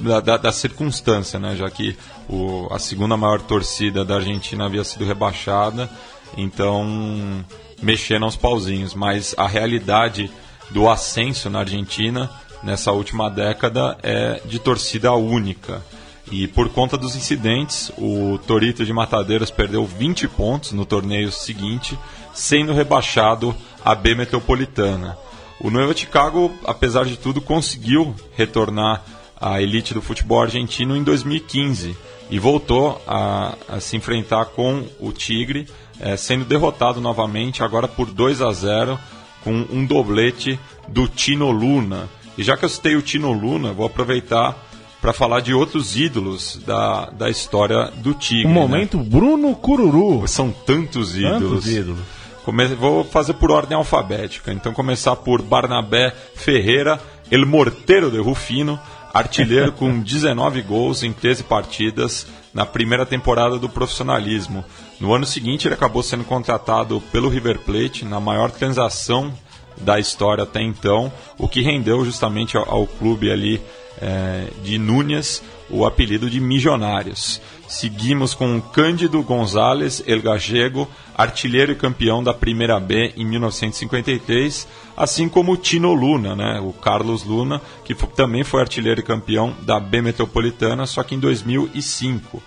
[0.00, 1.56] da, da, da circunstância, né?
[1.56, 1.96] já que
[2.28, 5.90] o, a segunda maior torcida da Argentina havia sido rebaixada,
[6.36, 7.44] então
[7.82, 8.94] mexendo aos pauzinhos.
[8.94, 10.30] Mas a realidade
[10.70, 12.30] do ascenso na Argentina
[12.62, 15.82] nessa última década é de torcida única.
[16.30, 21.96] E por conta dos incidentes, o Torito de Matadeiras perdeu 20 pontos no torneio seguinte,
[22.34, 23.54] sendo rebaixado
[23.84, 25.16] à B Metropolitana.
[25.60, 29.02] O Nueva Chicago, apesar de tudo, conseguiu retornar
[29.40, 31.96] à elite do futebol argentino em 2015
[32.28, 35.66] e voltou a, a se enfrentar com o Tigre,
[36.00, 38.98] eh, sendo derrotado novamente, agora por 2 a 0
[39.44, 40.58] com um doblete
[40.88, 42.08] do Tino Luna.
[42.36, 44.65] E já que eu citei o Tino Luna, vou aproveitar
[45.00, 48.46] para falar de outros ídolos da, da história do Tigre.
[48.46, 48.60] Um né?
[48.60, 50.26] momento Bruno Cururu.
[50.26, 51.40] São tantos ídolos.
[51.42, 52.00] Tantos ídolos.
[52.44, 54.52] Come- Vou fazer por ordem alfabética.
[54.52, 58.78] Então começar por Barnabé Ferreira, El Morteiro de Rufino,
[59.12, 64.64] artilheiro com 19 gols em 13 partidas na primeira temporada do profissionalismo.
[64.98, 69.32] No ano seguinte ele acabou sendo contratado pelo River Plate na maior transação
[69.78, 73.60] da história até então, o que rendeu justamente ao, ao clube ali
[74.00, 77.40] eh, de Núñez o apelido de Milionários.
[77.68, 85.28] Seguimos com Cândido Gonzalez El Gallego, artilheiro e campeão da Primeira B em 1953, assim
[85.28, 90.00] como Tino Luna, né, o Carlos Luna, que também foi artilheiro e campeão da B
[90.00, 92.40] Metropolitana, só que em 2005.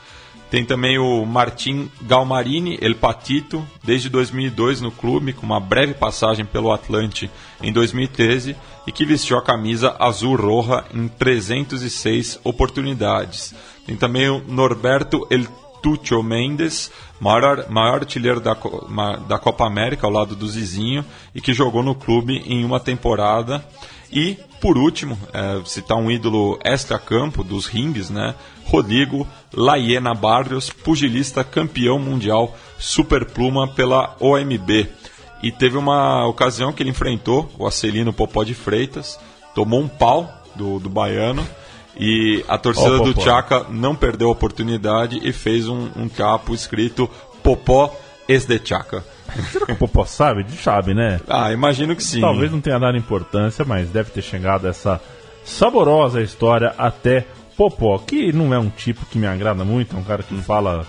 [0.49, 6.43] Tem também o Martim Galmarini, El Patito, desde 2002 no clube, com uma breve passagem
[6.43, 7.29] pelo Atlante
[7.61, 8.55] em 2013
[8.89, 13.53] e que vestiu a camisa azul roja em 306 oportunidades.
[13.85, 15.45] Tem também o Norberto El
[15.79, 16.89] Tucho Mendes,
[17.21, 18.57] maior, maior artilheiro da,
[19.27, 23.63] da Copa América ao lado do Zizinho e que jogou no clube em uma temporada.
[24.11, 28.33] E, por último, é, citar um ídolo extra-campo dos rings, né?
[28.65, 34.89] Rodrigo Laiena Barrios, pugilista campeão mundial superpluma pela OMB.
[35.41, 39.19] E teve uma ocasião que ele enfrentou o Acelino Popó de Freitas,
[39.55, 41.47] tomou um pau do, do baiano
[41.97, 43.21] e a torcida Ó o do Popó.
[43.21, 47.09] Tchaca não perdeu a oportunidade e fez um, um capo escrito
[47.41, 47.95] Popó
[48.27, 49.03] es de Tchaca.
[49.51, 50.45] Será que o Popó sabe?
[50.61, 51.19] Sabe, né?
[51.27, 52.21] Ah, imagino que sim.
[52.21, 55.01] Talvez não tenha dado importância, mas deve ter chegado essa
[55.43, 57.25] saborosa história até
[57.55, 60.85] Popó, que não é um tipo que me agrada muito, é um cara que fala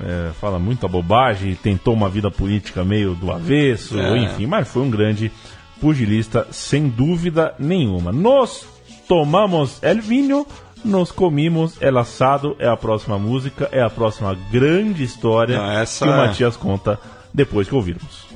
[0.00, 4.18] é, fala muita bobagem, tentou uma vida política meio do avesso, É.
[4.18, 5.30] enfim, mas foi um grande
[5.80, 8.12] pugilista, sem dúvida nenhuma.
[8.12, 8.66] Nos
[9.08, 10.46] tomamos el vinho,
[10.84, 16.04] nos comimos el assado, é a próxima música, é a próxima grande história Não, essa
[16.04, 16.98] que o é- Matias conta
[17.32, 18.26] depois que ouvirmos.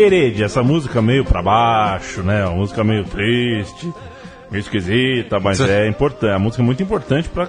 [0.00, 2.44] Heredia, essa música meio pra baixo, né?
[2.46, 3.92] Uma música meio triste,
[4.50, 6.32] meio esquisita, mas é importante.
[6.32, 7.48] A música é muito importante para,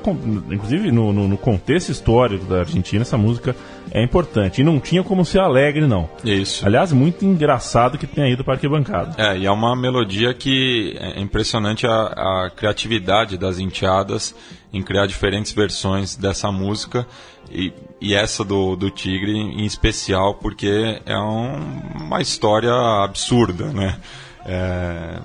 [0.52, 3.56] inclusive no, no- no contexto histórico da Argentina, essa música
[3.92, 4.62] é importante.
[4.62, 6.10] E não tinha como ser alegre, não.
[6.24, 6.66] Isso.
[6.66, 9.14] Aliás, muito engraçado que tenha ido para arquibancada.
[9.22, 14.34] É, e é uma melodia que é impressionante a, a criatividade das enteadas
[14.74, 17.06] em criar diferentes versões dessa música
[17.52, 22.72] e, e essa do, do Tigre em especial porque é um- uma história
[23.04, 23.98] absurda, né?
[24.46, 25.20] É,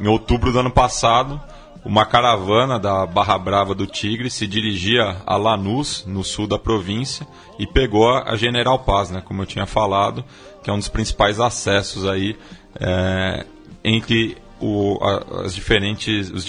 [0.00, 1.40] em outubro do ano passado,
[1.84, 7.26] uma caravana da Barra Brava do Tigre se dirigia a Lanús, no sul da província,
[7.58, 10.24] e pegou a General Paz, né, como eu tinha falado,
[10.62, 12.36] que é um dos principais acessos aí
[12.80, 13.44] é,
[13.84, 16.46] entre o- a- as, diferentes, os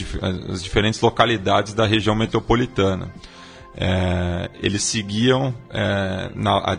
[0.52, 3.12] as diferentes localidades da região metropolitana.
[3.76, 5.52] É, eles seguiam,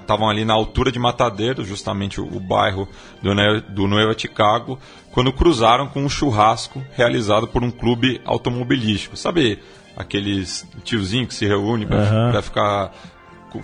[0.01, 2.89] estavam ali na altura de Matadeiro, justamente o, o bairro
[3.21, 3.35] do,
[3.75, 4.79] do Nueva Chicago,
[5.15, 9.17] quando cruzaram com um churrasco realizado por um clube automobilístico.
[9.17, 9.61] Sabe
[9.97, 12.43] aqueles tiozinhos que se reúnem para Aham.
[12.43, 12.93] ficar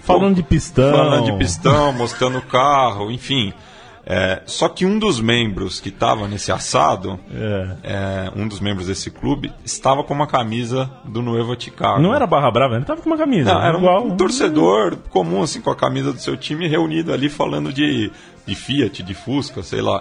[0.02, 0.92] Falando de pistão.
[0.92, 3.52] falando de pistão, mostrando o carro, enfim.
[4.06, 7.76] É, só que um dos membros que estava nesse assado, É.
[7.82, 12.00] é, um dos membros desse clube, estava com uma camisa do Nueva Chicago.
[12.00, 13.52] Não era Barra Brava, ele tava com uma camisa.
[13.52, 14.06] Não, era um, igual.
[14.06, 18.10] um torcedor comum, assim, com a camisa do seu time reunido ali falando de,
[18.46, 20.00] de Fiat, de Fusca, sei lá.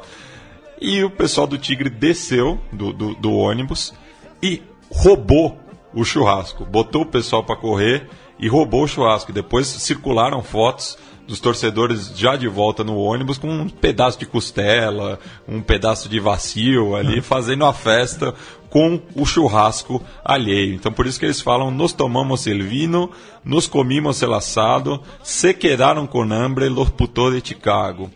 [0.82, 3.94] E o pessoal do Tigre desceu do, do, do ônibus
[4.42, 5.58] e roubou
[5.94, 6.66] o churrasco.
[6.66, 8.08] Botou o pessoal para correr
[8.40, 9.34] e roubou o churrasco.
[9.34, 15.20] Depois circularam fotos dos torcedores já de volta no ônibus com um pedaço de costela,
[15.48, 18.34] um pedaço de vacil ali, fazendo a festa
[18.68, 20.74] com o churrasco alheio.
[20.74, 23.12] Então por isso que eles falam, nos tomamos el vino,
[23.44, 28.10] nos comimos el asado, se quedaram con hambre los putos de Chicago.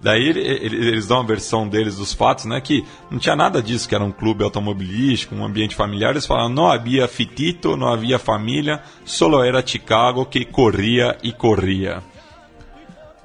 [0.00, 2.60] Daí ele- ele- eles dão a versão deles dos fatos, né?
[2.60, 6.12] Que não tinha nada disso, que era um clube automobilístico, um ambiente familiar.
[6.12, 12.00] Eles falam, não havia fitito, não havia família, solo era Chicago que corria e corria.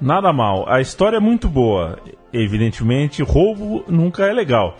[0.00, 0.68] Nada mal.
[0.68, 1.98] A história é muito boa.
[2.32, 4.76] Evidentemente, roubo nunca é legal.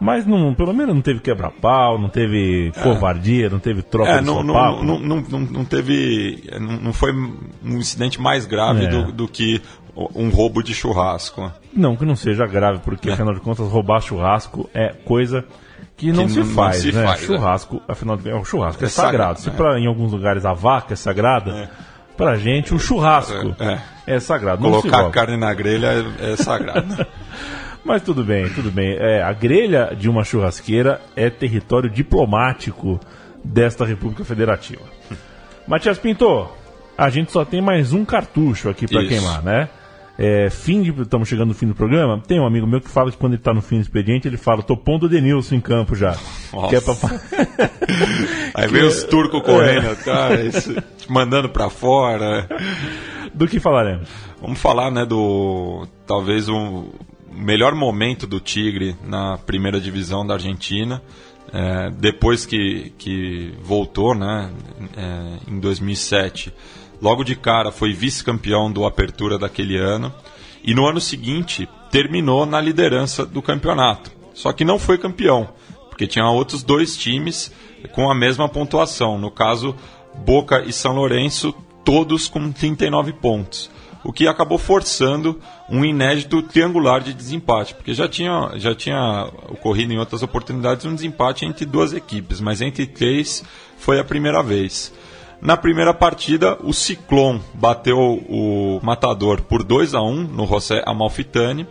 [0.00, 4.24] Mas não, pelo menos não teve quebra-pau, não teve covardia, não teve troca É, de
[4.24, 6.42] não, não, não, não, não teve.
[6.60, 8.88] Não, não foi um incidente mais grave É.
[8.88, 9.62] do, do que
[10.14, 11.50] um roubo de churrasco.
[11.72, 13.12] Não que não seja grave, porque É.
[13.12, 15.44] afinal de contas roubar churrasco é coisa
[15.96, 17.04] que não Que se não- não faz, se né?
[17.04, 17.26] faz, é.
[17.26, 19.12] churrasco, afinal de contas, o churrasco é, É sagrado.
[19.16, 19.52] sagrado, Se é.
[19.52, 21.70] pra, em alguns lugares a vaca é sagrada,
[22.16, 24.62] pra gente o churrasco É, é, sagrado.
[24.62, 27.06] Colocar carne na grelha é, é sagrado.
[27.84, 28.96] Mas tudo bem, tudo bem.
[28.98, 32.98] É, a grelha de uma churrasqueira é território diplomático
[33.44, 34.80] desta República Federativa.
[35.68, 36.48] Matias Pinto,
[36.96, 39.68] a gente só tem mais um cartucho aqui para queimar, né?
[40.16, 42.22] É, fim de, estamos chegando no fim do programa.
[42.24, 44.36] Tem um amigo meu que fala que quando ele tá no fim do expediente, ele
[44.36, 46.16] fala: tô pondo o Denilson em campo já.
[46.52, 46.68] Nossa.
[46.68, 46.94] Que é pra...
[48.54, 52.48] Aí vem os turcos correndo atrás, te mandando pra fora.
[53.34, 54.08] Do que falaremos?
[54.40, 56.92] Vamos falar, né, do talvez o
[57.32, 61.02] melhor momento do Tigre na primeira divisão da Argentina,
[61.52, 64.52] é, depois que, que voltou, né,
[64.96, 66.52] é, em 2007.
[67.04, 70.10] Logo de cara foi vice-campeão do Apertura daquele ano
[70.64, 74.10] e no ano seguinte terminou na liderança do campeonato.
[74.32, 75.50] Só que não foi campeão,
[75.90, 77.52] porque tinha outros dois times
[77.92, 79.18] com a mesma pontuação.
[79.18, 79.76] No caso,
[80.24, 83.70] Boca e São Lourenço, todos com 39 pontos
[84.04, 89.94] o que acabou forçando um inédito triangular de desempate, porque já tinha, já tinha ocorrido
[89.94, 93.42] em outras oportunidades um desempate entre duas equipes, mas entre três
[93.78, 94.92] foi a primeira vez.
[95.44, 101.66] Na primeira partida, o Ciclone bateu o Matador por 2 a 1 no José Amalfitani.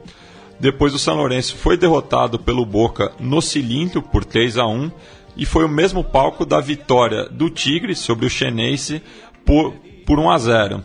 [0.59, 4.91] Depois o São Lourenço foi derrotado pelo Boca no Cilindro por 3 a 1
[5.35, 9.01] e foi o mesmo palco da vitória do Tigre sobre o Xenense
[9.43, 9.73] por,
[10.05, 10.83] por 1 a 0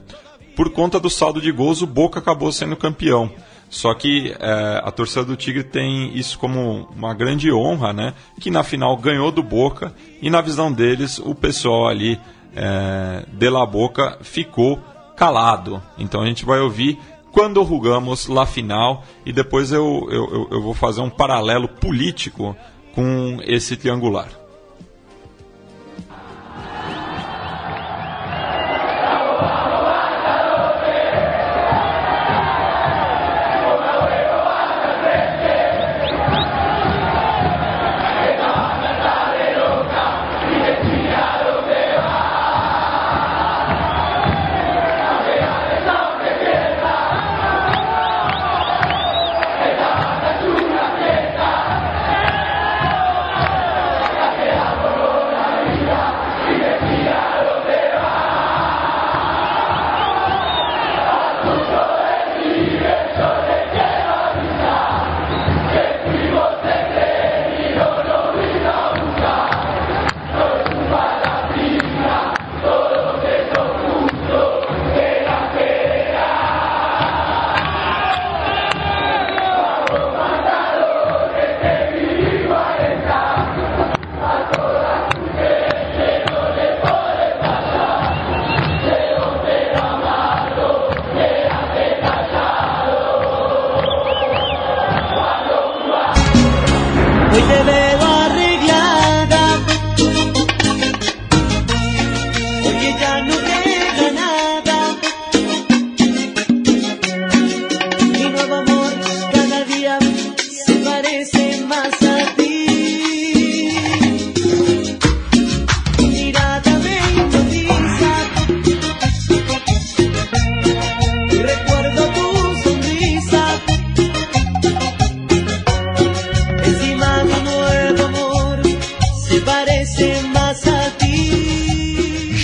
[0.57, 3.31] por conta do saldo de gols, o Boca acabou sendo campeão.
[3.71, 8.15] Só que é, a torcida do Tigre tem isso como uma grande honra, né?
[8.41, 12.19] Que na final ganhou do Boca e na visão deles o pessoal ali
[12.55, 14.79] é, de La Boca ficou
[15.17, 15.83] calado.
[15.99, 16.99] Então a gente vai ouvir
[17.33, 22.57] quando rugamos lá final e depois eu, eu, eu- eu vou fazer um paralelo político
[22.95, 24.29] com esse triangular.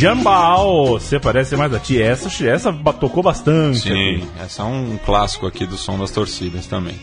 [0.05, 2.05] Jambal, você parece mais a tia.
[2.05, 3.89] Essa, essa tocou bastante.
[3.89, 4.29] Sim, aqui.
[4.39, 6.95] essa é um clássico aqui do som das torcidas também.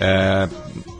[0.00, 0.48] É,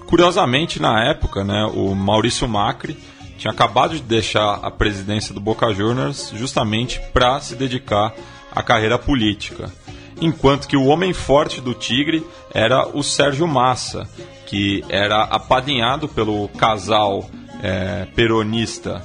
[0.06, 2.96] curiosamente, na época, né, o Maurício Macri
[3.36, 8.14] tinha acabado de deixar a presidência do Boca Juniors justamente para se dedicar
[8.54, 9.72] à carreira política.
[10.20, 14.08] Enquanto que o homem forte do Tigre era o Sérgio Massa,
[14.46, 17.28] que era apadrinhado pelo casal
[17.60, 19.02] é, peronista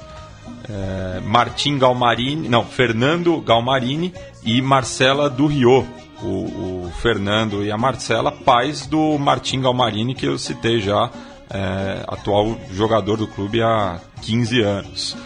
[0.70, 4.12] é, Galmarini, não, Fernando Galmarini
[4.44, 5.86] e Marcela do Rio.
[6.22, 11.10] O, o Fernando e a Marcela, pais do Martim Galmarini, que eu citei já,
[11.48, 15.16] é, atual jogador do clube há 15 anos.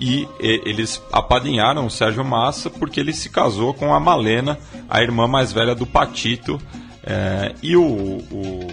[0.00, 5.02] E, e- eles apadrinharam o Sérgio Massa porque ele se casou com a Malena, a
[5.02, 6.58] irmã mais velha do Patito.
[7.04, 8.66] é, e o, o,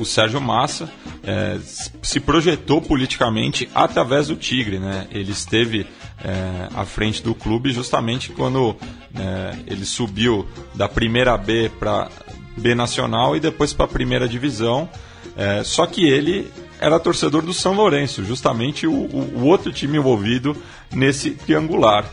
[0.00, 0.90] o Sérgio Massa
[1.22, 1.58] é,
[2.02, 5.06] se projetou politicamente através do Tigre, né?
[5.12, 5.86] Ele esteve
[6.24, 8.74] é, à frente do clube justamente quando
[9.14, 12.08] é, ele subiu da primeira B para
[12.56, 14.88] B Nacional e depois para a primeira divisão.
[15.36, 20.56] É, só que ele era torcedor do São Lourenço, justamente o, o- outro time envolvido
[20.90, 22.04] nesse triangular.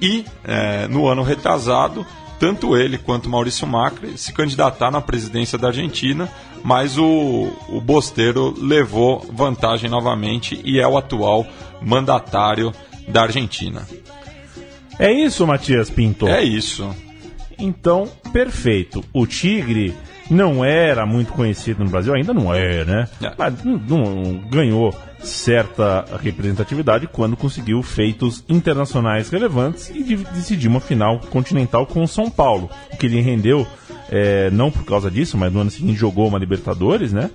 [0.00, 2.06] E é, no ano retrasado,
[2.44, 6.28] tanto ele quanto Maurício Macri se candidataram à presidência da Argentina,
[6.62, 11.46] mas o, o Bosteiro levou vantagem novamente e é o atual
[11.80, 12.70] mandatário
[13.08, 13.88] da Argentina.
[14.98, 16.28] É isso, Matias Pinto?
[16.28, 16.94] É isso.
[17.58, 19.02] Então, perfeito.
[19.10, 19.94] O Tigre
[20.30, 23.08] não era muito conhecido no Brasil, ainda não é, né?
[23.22, 23.32] É.
[23.38, 24.94] Mas não, não- ganhou
[25.24, 32.08] certa representatividade quando conseguiu feitos internacionais relevantes e de- decidiu uma final continental com o
[32.08, 32.70] São Paulo.
[32.92, 33.66] O que lhe rendeu,
[34.10, 37.30] é, não por causa disso, mas no ano seguinte jogou uma Libertadores, né?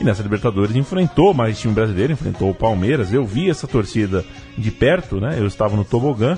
[0.00, 3.12] E nessa Libertadores enfrentou mais time brasileiro, enfrentou o Palmeiras.
[3.12, 4.24] Eu vi essa torcida
[4.58, 5.36] de perto, né?
[5.38, 6.36] Eu estava no tobogã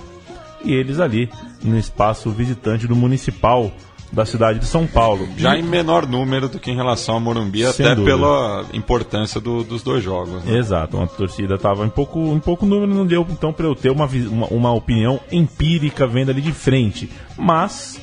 [0.65, 1.31] e eles ali
[1.63, 3.71] no espaço visitante do Municipal
[4.13, 5.29] da cidade de São Paulo.
[5.37, 8.17] Já em menor número do que em relação ao Morumbi, Sem até dúvida.
[8.17, 10.45] pela importância do- dos dois jogos.
[10.45, 10.57] né?
[10.59, 13.91] Exato, a torcida estava em pouco, em pouco número, não deu então para eu ter
[13.91, 17.11] uma, uma, uma opinião empírica vendo ali de frente.
[17.37, 18.01] Mas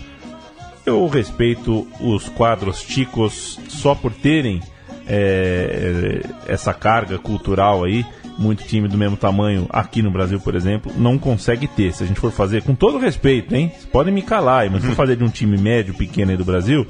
[0.86, 4.62] eu respeito os quadros ticos só por terem
[5.08, 8.06] é, essa carga cultural aí.
[8.38, 11.94] Muito time do mesmo tamanho aqui no Brasil, por exemplo, não consegue ter.
[11.94, 13.70] Se a gente for fazer, com todo respeito, hein?
[13.70, 16.44] Vocês podem me calar mas se for fazer de um time médio, pequeno aí do
[16.46, 16.86] Brasil,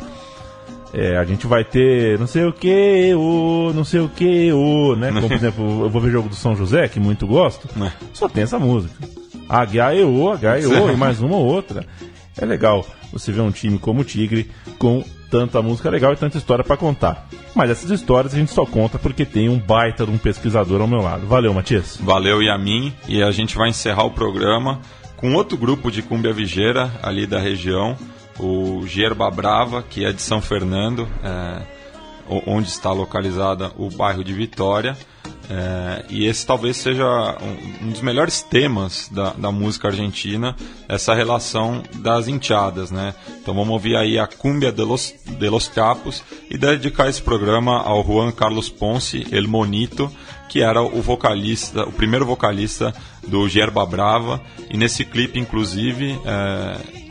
[0.93, 4.95] é, a gente vai ter não sei o que, o não sei o que, o,
[4.95, 5.11] né?
[5.11, 7.91] Como, por exemplo, eu vou ver jogo do São José, que muito gosto, É.
[8.13, 8.95] só tem essa música.
[9.49, 11.85] H-E-O, H-E-O e mais uma ou outra.
[12.37, 15.03] É legal você ver um time como o Tigre com
[15.33, 17.27] tanta música legal e tanta história pra contar.
[17.55, 20.87] Mas essas histórias a gente só conta porque tem um baita de um pesquisador ao
[20.87, 21.25] meu lado.
[21.25, 21.97] Valeu, Matias.
[21.99, 22.93] Valeu, Yamin.
[23.07, 24.79] E a gente vai encerrar o programa
[25.17, 27.97] com outro grupo de cumbia vigeira ali da região,
[28.39, 31.61] o Gerba Brava, que é de São Fernando, é,
[32.45, 34.95] onde está localizada o bairro de Vitória.
[35.49, 37.05] É, e esse talvez seja
[37.41, 40.55] um, um dos melhores temas da, da música argentina,
[40.87, 43.13] essa relação das enteadas, né?
[43.41, 47.81] Então vamos ouvir aí a Cumbia de los, de los Capos e dedicar esse programa
[47.81, 50.09] ao Juan Carlos Ponce, El Monito,
[50.47, 52.93] que era o vocalista, o primeiro vocalista
[53.27, 57.02] do Gerba Brava, e nesse clipe, inclusive, é,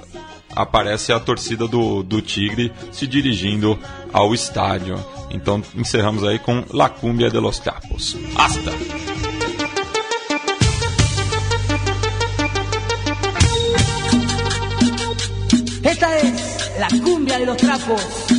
[0.55, 3.79] aparece a torcida do, do Tigre se dirigindo
[4.13, 5.03] ao estádio.
[5.31, 8.17] Então encerramos aí com La Cumbia de los Capos.
[8.37, 8.73] Hasta!
[15.83, 18.32] Esta es la cumbia de los trapos.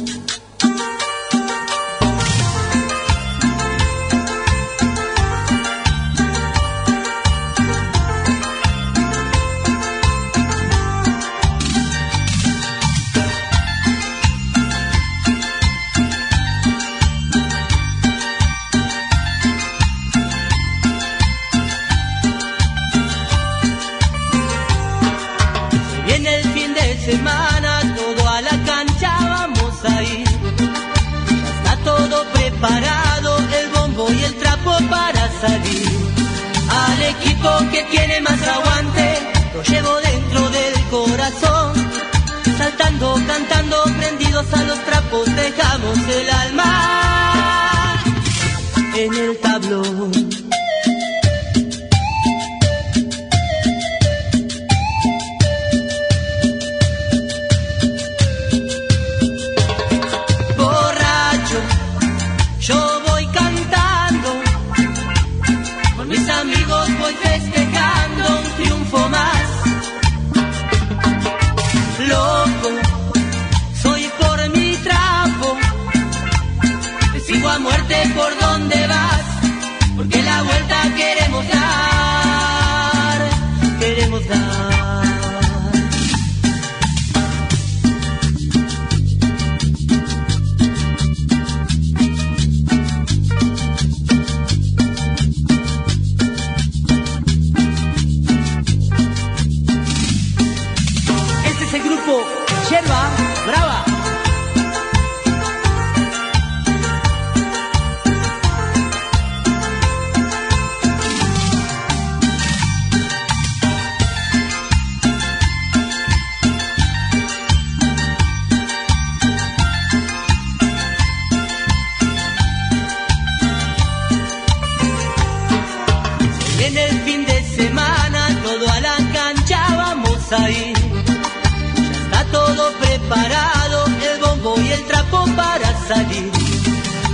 [133.04, 136.32] preparado el bombo y el trapo para salir.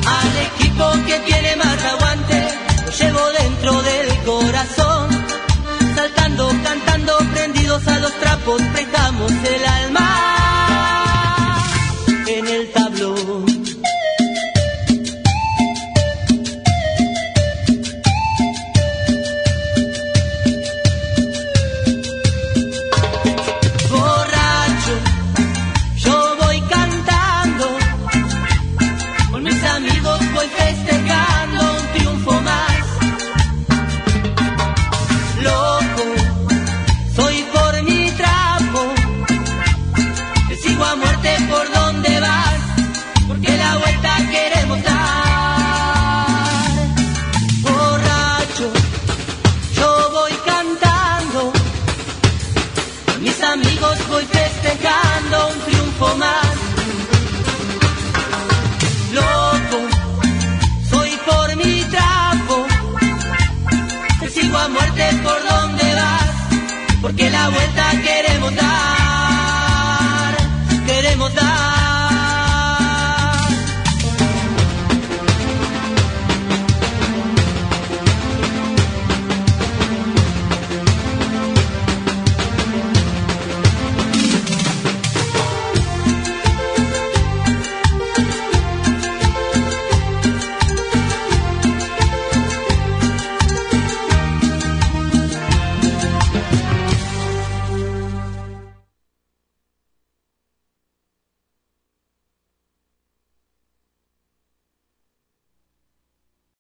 [0.06, 2.48] Al equipo que tiene más aguante,
[2.86, 5.10] lo llevo dentro del corazón.
[5.96, 10.09] Saltando, cantando, prendidos a los trapos, prestamos el alma.